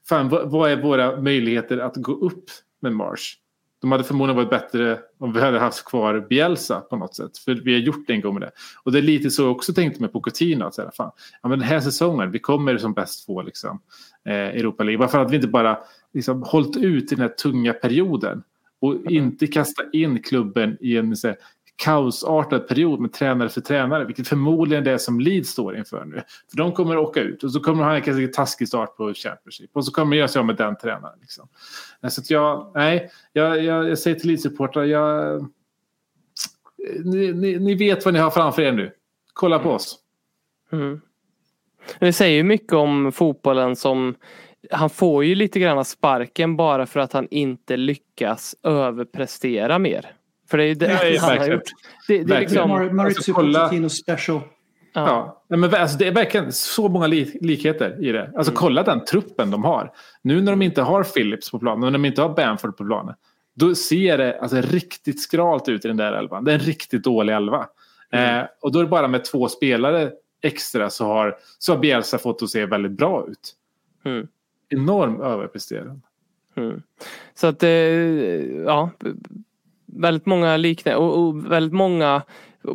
[0.10, 2.46] fan vad, vad är våra möjligheter att gå upp
[2.80, 3.36] med Marsh?
[3.82, 7.38] De hade förmodligen varit bättre om vi hade haft kvar Bielsa på något sätt.
[7.38, 8.52] För vi har gjort det en gång med det.
[8.84, 10.66] Och det är lite så jag också tänkte med Pochettino.
[10.66, 11.12] Att säga, fan,
[11.42, 13.82] ja, men den här säsongen, vi kommer som bäst få liksom,
[14.26, 15.00] eh, Europa League.
[15.00, 15.78] Varför att vi inte bara
[16.14, 18.44] liksom, hållit ut i den här tunga perioden.
[18.80, 21.38] Och inte kasta in klubben i en så här,
[21.78, 24.06] kaosartad period med tränare för tränare.
[24.06, 26.22] Vilket förmodligen är det som Leeds står inför nu.
[26.50, 29.14] För de kommer att åka ut och så kommer de ha en taskig start på
[29.14, 29.70] Championship.
[29.74, 31.20] Och så kommer de göra sig av med den tränaren.
[31.22, 31.48] Liksom.
[32.10, 35.42] Så att jag, nej, jag, jag, jag säger till Leeds-supportrar, jag...
[37.06, 38.92] Ni, ni, ni vet vad ni har framför er nu.
[39.34, 40.00] Kolla på oss.
[40.72, 41.02] Mm.
[42.00, 44.16] Det säger ju mycket om fotbollen som
[44.72, 50.14] han får ju lite grann sparken bara för att han inte lyckas överprestera mer.
[50.50, 51.62] För det är det Ja, ja, han har gjort.
[52.08, 54.42] Det, det är liksom, Maurizio alltså, kolla- Pochettino special.
[54.94, 55.44] ja.
[55.50, 58.32] Ja, men alltså, det är verkligen så många li- likheter i det.
[58.38, 59.92] Alltså kolla den truppen de har.
[60.22, 62.86] Nu när de inte har Phillips på planen och när de inte har Bamford på
[62.86, 63.16] planen.
[63.56, 66.44] Då ser det alltså, riktigt skralt ut i den där elvan.
[66.44, 67.68] Det är en riktigt dålig elva.
[68.12, 72.18] Eh, och då är det bara med två spelare extra så har, så har Bielsa
[72.18, 73.54] fått att se väldigt bra ut.
[74.06, 74.28] Mm.
[74.70, 76.02] Enorm överpresteran.
[76.56, 76.82] Mm.
[77.36, 78.90] Så att, eh, ja,
[79.98, 82.22] väldigt många liknande och, och väldigt många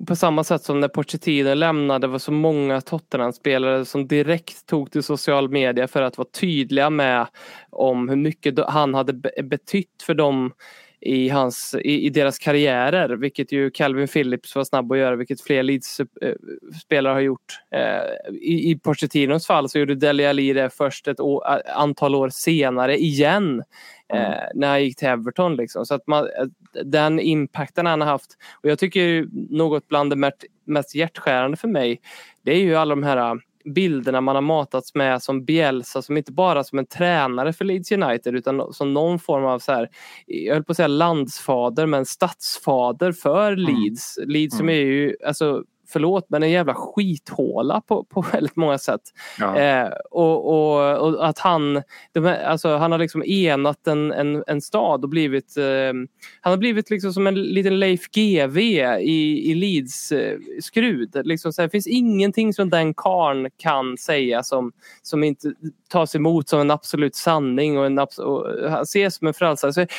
[0.07, 5.03] på samma sätt som när Pochettino lämnade var så många Tottenham-spelare som direkt tog till
[5.03, 7.27] social media för att vara tydliga med
[7.71, 9.13] om hur mycket han hade
[9.43, 10.53] betytt för dem
[11.01, 15.41] i, hans, i, i deras karriärer, vilket ju Calvin Phillips var snabb att göra, vilket
[15.41, 17.59] fler Leeds-spelare har gjort.
[17.75, 21.45] Eh, I, I Pochettinos fall så gjorde Dele Alli det först ett år,
[21.75, 23.63] antal år senare igen
[24.13, 25.57] eh, när han gick till Everton.
[25.57, 25.87] Liksom.
[25.87, 28.37] Så att man, eh, den impacten han har haft.
[28.63, 32.01] Och jag tycker något bland det mest- mest hjärtskärande för mig
[32.43, 36.33] det är ju alla de här bilderna man har matats med som Bielsa som inte
[36.33, 39.89] bara som en tränare för Leeds United utan som någon form av så här,
[40.27, 44.19] jag höll på att säga landsfader men statsfader för Leeds.
[44.27, 49.01] Leeds som är ju, alltså förlåt men en jävla skithåla på, på väldigt många sätt.
[49.39, 49.59] Ja.
[49.59, 51.83] Eh, och, och, och att han,
[52.13, 55.93] de här, alltså, han har liksom enat en, en, en stad och blivit eh,
[56.41, 58.61] Han har blivit liksom som en liten Leif GW
[59.01, 61.17] i, i Leeds eh, skrud.
[61.25, 64.73] Liksom, så här, det finns ingenting som den karn kan säga som,
[65.03, 65.53] som inte
[65.89, 69.73] tas emot som en absolut sanning och, en abs- och han ses som en frälsare.
[69.73, 69.91] Så jag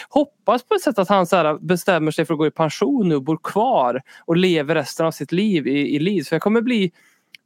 [0.45, 3.09] hoppas på ett sätt att han så här, bestämmer sig för att gå i pension
[3.09, 6.29] nu och bor kvar och lever resten av sitt liv i, i Leeds.
[6.29, 6.91] För jag kommer bli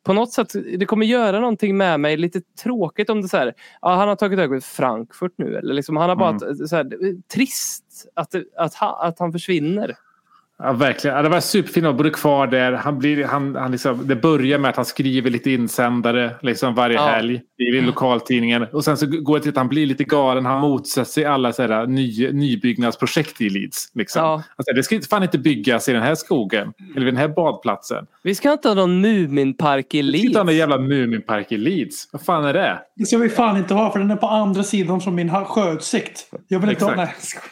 [0.03, 3.53] på något sätt, det kommer göra någonting med mig lite tråkigt om det så här,
[3.81, 6.89] ja, han har tagit över Frankfurt nu eller liksom, han har bara ett- så här,
[7.33, 9.95] trist att, att, han, att han försvinner.
[10.63, 11.15] Ja, verkligen.
[11.17, 12.71] Ja, det var superfint att bo kvar där.
[12.71, 16.95] Han blir, han, han liksom, det börjar med att han skriver lite insändare liksom varje
[16.95, 17.05] Ja.
[17.07, 18.63] helg i lokaltidningen.
[18.73, 20.45] Och sen så går det till att han blir lite galen.
[20.45, 23.91] Han motsätter sig alla så här, ny, nybyggnadsprojekt i Leeds.
[23.95, 24.21] Liksom.
[24.23, 24.33] Ja.
[24.55, 26.73] Alltså, det ska inte- fan inte byggas i den här skogen.
[26.95, 28.05] Eller vid den här badplatsen.
[28.23, 30.59] Vi ska inte ha någon Muminpark i Vi ska inte ha någon Leeds.
[30.59, 32.09] jävla Muminpark i Leeds.
[32.11, 32.79] Vad fan är det?
[32.95, 35.45] Det ska vi fan inte ha för den är på andra sidan från min ha-
[35.45, 36.25] sjöutsikt.
[36.47, 36.91] Jag vill inte ha...
[37.03, 37.43] Exakt.
[37.45, 37.51] Nej.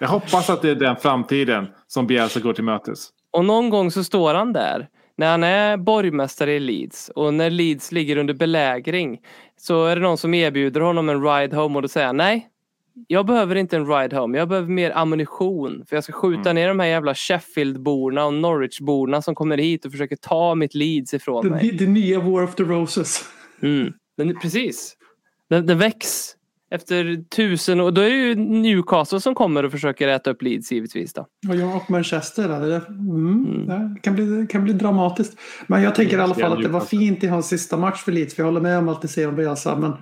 [0.00, 3.08] Jag hoppas att det är den framtiden som Bielsa går till mötes.
[3.30, 7.50] Och någon gång så står han där när han är borgmästare i Leeds och när
[7.50, 9.20] Leeds ligger under belägring
[9.56, 12.48] så är det någon som erbjuder honom en ride home och då säger han nej.
[13.06, 16.68] Jag behöver inte en ride home, jag behöver mer ammunition för jag ska skjuta ner
[16.68, 21.44] de här jävla Sheffield-borna och Norwich-borna som kommer hit och försöker ta mitt Leeds ifrån
[21.44, 21.70] Det, mig.
[21.72, 23.24] det nya War of the Roses.
[23.62, 23.92] Mm.
[24.16, 24.96] Den, precis.
[25.50, 26.36] Den, den väcks
[26.70, 30.72] efter tusen och då är det ju Newcastle som kommer och försöker äta upp Leeds
[30.72, 31.26] givetvis då.
[31.48, 32.48] Och jag och Manchester.
[32.48, 35.38] Det, mm, Det kan bli, det kan bli dramatiskt.
[35.66, 38.12] Men jag tänker i alla fall att det var fint i hans sista match för
[38.12, 38.34] Leeds.
[38.34, 39.76] För jag håller med om allt det säger om Bielsa.
[39.76, 39.92] Men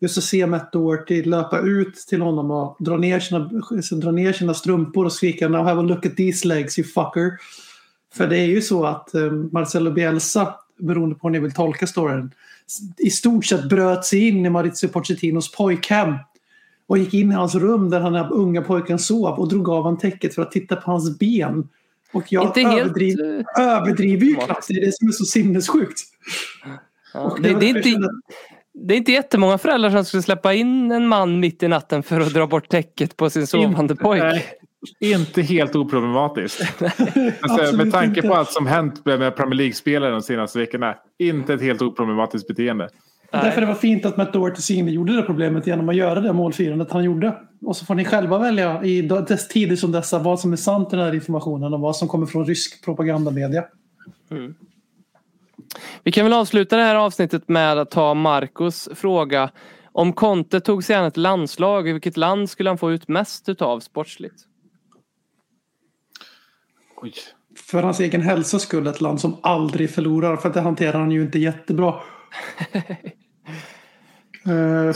[0.00, 3.50] just att se Matt Doherty löpa ut till honom och dra ner sina,
[4.00, 7.32] dra ner sina strumpor och skrika Now have a look at these legs you fucker.
[8.14, 11.86] För det är ju så att eh, Marcelo Bielsa, beroende på hur ni vill tolka
[11.86, 12.30] storyn,
[12.98, 16.14] i stort sett bröt sig in i Maurizio Pochettinos pojkhem
[16.86, 19.84] och gick in i hans rum där den här unga pojken sov och drog av
[19.84, 21.68] han täcket för att titta på hans ben.
[22.12, 24.68] Och jag Inte helt, överdriver, eh, överdriver ju knappt.
[24.68, 26.00] Det är det som är så sinnessjukt.
[27.14, 28.20] Ja, det, det, är inte, känner-
[28.72, 32.20] det är inte jättemånga föräldrar som skulle släppa in en man mitt i natten för
[32.20, 34.22] att dra bort täcket på sin sovande pojk.
[35.00, 36.60] Nej, inte helt oproblematiskt.
[37.40, 38.28] Alltså, med tanke inte.
[38.28, 40.94] på allt som hänt med Premier League-spelare de senaste veckorna.
[41.18, 42.88] Inte ett helt oproblematiskt beteende.
[43.30, 46.90] Därför det var fint att Matt Doherty synliggjorde det problemet genom att göra det målfirandet
[46.92, 47.36] han gjorde.
[47.66, 50.92] Och så får ni själva välja i dess tider som dessa vad som är sant
[50.92, 53.64] i den här informationen och vad som kommer från rysk propagandamedia.
[56.02, 59.50] Vi kan väl avsluta det här avsnittet med att ta Marcos fråga.
[59.92, 63.48] Om Conte tog sig an ett landslag, i vilket land skulle han få ut mest
[63.48, 64.47] utav sportsligt?
[67.02, 67.12] Oj.
[67.56, 71.22] För hans egen hälsas skull ett land som aldrig förlorar för det hanterar han ju
[71.22, 71.94] inte jättebra.
[74.46, 74.94] Eh,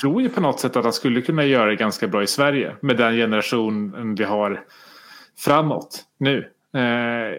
[0.00, 2.76] tror ju på något sätt att han skulle kunna göra det ganska bra i Sverige.
[2.80, 4.60] Med den generationen vi har
[5.38, 6.48] framåt nu.
[6.74, 6.82] Eh,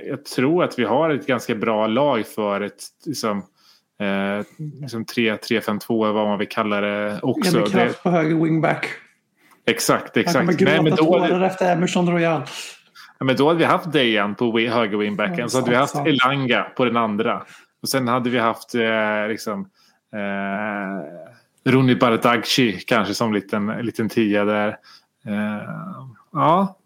[0.09, 3.37] jag tror att vi har ett ganska bra lag för ett liksom,
[4.01, 4.45] eh,
[4.81, 7.59] liksom 3-5-2 vad man vill kalla det också.
[7.59, 8.87] Det, Kraft på höger wingback.
[9.65, 10.61] exakt, Han kommer exakt.
[10.61, 12.43] Nej, men gråta då, tårar efter Emerson Royal.
[13.21, 15.39] Ja, men då hade vi haft Dejan på höger wingbacken.
[15.39, 16.07] Ja, så hade vi haft sant.
[16.07, 17.45] Elanga på den andra.
[17.81, 19.69] Och sen hade vi haft eh, liksom,
[20.13, 24.67] eh, Ronny Baradagci kanske som liten, liten tia där.
[25.25, 25.69] Eh,
[26.31, 26.77] ja.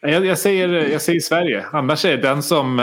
[0.00, 1.66] Jag, jag, säger, jag säger Sverige.
[1.72, 2.80] Annars är den som,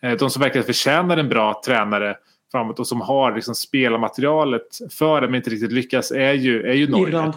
[0.00, 2.16] eh, de som verkligen förtjänar en bra tränare
[2.52, 6.74] framåt och som har liksom spelarmaterialet för det men inte riktigt lyckas är ju, är
[6.74, 7.08] ju Norge.
[7.08, 7.34] Irland.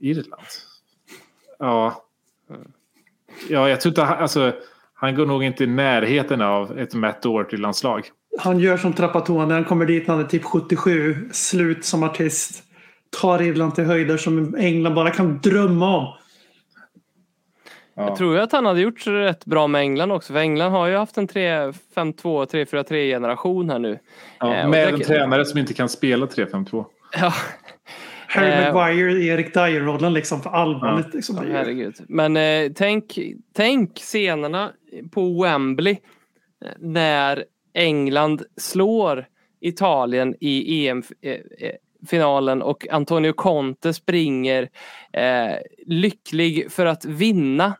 [0.00, 0.42] Irland.
[1.58, 2.04] Ja.
[3.48, 4.52] Ja, jag tror inte han- alltså,
[4.94, 8.04] han går nog inte i närheten av ett Matt Doherty-landslag.
[8.40, 9.52] Han gör som Trapattoni.
[9.54, 11.16] Han kommer dit när han är typ 77.
[11.32, 12.62] Slut som artist.
[13.20, 16.14] Tar Irland till höjder som England bara kan drömma om.
[17.94, 20.32] Jag tror ju att han hade gjort rätt bra med England också.
[20.32, 21.72] För England har ju haft en 3-5-2,
[22.46, 23.98] 3-4-3 generation här nu.
[24.40, 26.84] Ja, Eh, med en tränare som inte kan spela 3-5-2.
[27.20, 27.32] Ja,
[28.28, 30.42] Harry Eh, Maguire i Erik Dyer-rollen liksom.
[30.42, 31.14] För allvarligt.
[31.14, 31.36] Liksom.
[31.36, 31.94] Ja, herregud.
[32.08, 33.18] Men eh, tänk,
[33.52, 34.72] tänk scenerna
[35.10, 35.96] på Wembley
[36.64, 37.44] eh, när
[37.74, 39.26] England slår
[39.60, 44.68] Italien i EM-finalen och Antonio Conte springer
[45.12, 45.56] eh,
[45.86, 47.72] lycklig för att vinna eh,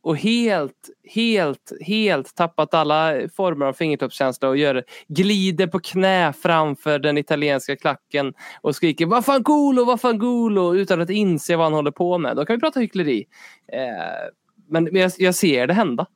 [0.00, 6.98] och helt, helt, helt tappat alla former av fingertoppskänsla och gör, glider på knä framför
[6.98, 11.66] den italienska klacken och skriker vad fan gulo, vad fan gulo utan att inse vad
[11.66, 12.36] han håller på med.
[12.36, 13.24] Då kan vi prata hyckleri.
[13.72, 14.32] Eh,
[14.68, 16.06] men jag, jag ser det hända.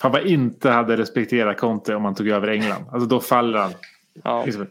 [0.00, 2.84] Fan vad inte hade respekterat Conte om han tog över England.
[2.92, 3.72] Alltså då faller han.
[4.24, 4.44] Ja.
[4.44, 4.66] Liksom,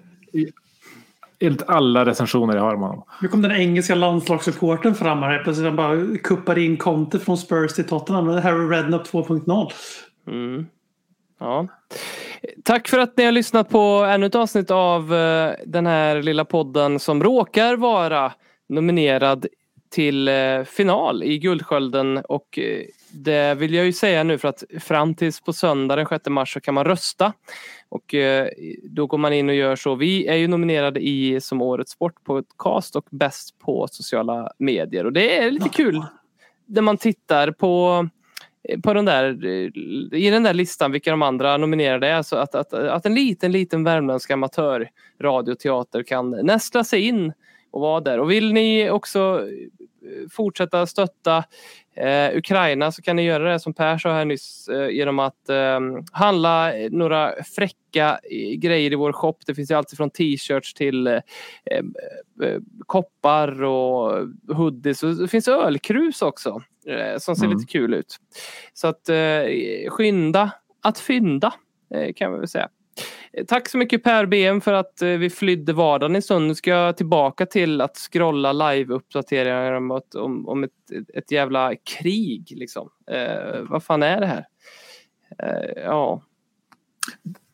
[1.42, 3.04] Enligt alla recensioner jag har om honom.
[3.22, 5.44] Nu kom den engelska landslagssupporten fram här.
[5.44, 8.28] Plötsligt han bara kuppar in Conte från Spurs till Tottenham.
[8.28, 9.72] Det är Harry Redknapp 2.0.
[10.28, 10.66] Mm.
[11.40, 11.68] Ja.
[12.64, 16.46] Tack för att ni har lyssnat på ännu ett avsnitt av eh, den här lilla
[16.46, 18.34] podden som råkar vara
[18.70, 19.46] nominerad
[19.90, 24.64] till eh, final i Guldskölden och eh, det vill jag ju säga nu för att
[24.80, 27.34] fram tills på söndag den 6 mars så kan man rösta.
[27.90, 28.48] Och eh,
[28.84, 29.96] då går man in och gör så.
[29.96, 35.38] Vi är ju nominerade i som årets sportpodcast och bäst på sociala medier och det
[35.38, 36.06] är lite kul
[36.66, 38.08] när man tittar på
[38.84, 39.46] på den där,
[40.16, 42.22] i den där listan vilka de andra nominerade är.
[42.22, 44.90] Så att, att, att en liten, liten värmländsk amatör
[45.22, 47.34] radioteater kan nästla sig in
[47.72, 48.20] och vara där.
[48.20, 51.44] Och vill ni också eh, fortsätta stötta
[51.96, 55.50] eh, Ukraina så kan ni göra det som Per sa här nyss eh, genom att
[55.50, 55.80] eh,
[56.12, 59.36] handla några fräcka eh, grejer i vår shop.
[59.46, 61.22] Det finns ju alltid från t-shirts till eh,
[62.86, 65.04] koppar och hoodies.
[65.04, 66.62] Och det finns ölkrus också
[67.18, 67.58] som ser Mm.
[67.58, 68.18] lite kul ut.
[68.74, 69.10] Så att
[69.90, 71.54] skynda att fynda
[72.16, 72.70] kan vi väl säga.
[73.38, 76.48] Eh, Tack så mycket Per BM för att eh, vi flydde vardagen en stund.
[76.48, 80.72] Nu ska jag tillbaka till att scrolla live-uppdateringar om, ett- om, om ett,
[81.14, 82.54] ett jävla krig.
[82.56, 82.90] Liksom.
[83.12, 84.46] Eh, vad fan är det här?
[85.44, 86.22] Eh, ja.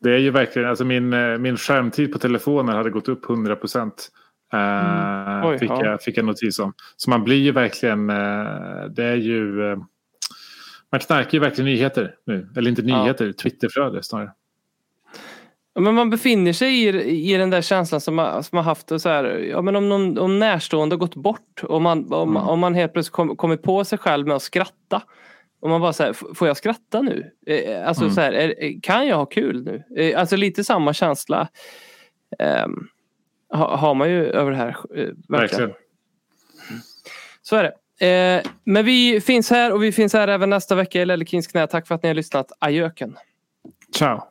[0.00, 3.56] Det är ju verkligen, alltså min, eh, min skärmtid på telefonen hade gått upp 100
[3.56, 4.08] procent.
[4.52, 5.44] Mm.
[5.44, 5.84] Oj, fick, ja.
[5.84, 6.72] jag, fick jag notis om.
[6.96, 9.78] Så man blir ju verkligen, eh, det är ju, eh,
[10.92, 12.48] man knarkar ju verkligen nyheter nu.
[12.56, 13.02] Eller inte Ja.
[13.02, 14.32] nyheter, Twitterflöde snarare.
[15.78, 16.88] Ja, Men man befinner sig i,
[17.34, 18.90] i den där känslan som man, som man haft.
[18.92, 22.30] Och så här, ja, men om någon om närstående har gått bort och man, om,
[22.36, 22.48] Mm.
[22.48, 25.02] om man helt plötsligt kom, kommit på sig själv med att skratta.
[25.60, 27.30] Och man bara så här, "F- får jag skratta nu?
[27.46, 28.14] Eh, Alltså Mm.
[28.14, 30.02] så här, är, kan jag ha kul nu?
[30.02, 31.48] Eh, Alltså lite samma känsla
[33.52, 34.68] ha, har man ju över det här.
[34.68, 35.16] eh, verkligen.
[35.28, 35.70] Verkligen.
[37.42, 37.62] Så är
[37.98, 38.06] det.
[38.06, 41.46] Eh, men vi finns här och vi finns här även nästa vecka i Lelle Kings
[41.46, 41.66] knä.
[41.66, 42.52] Tack för att ni har lyssnat.
[42.58, 43.16] Ajöken.
[43.94, 44.22] Ciao.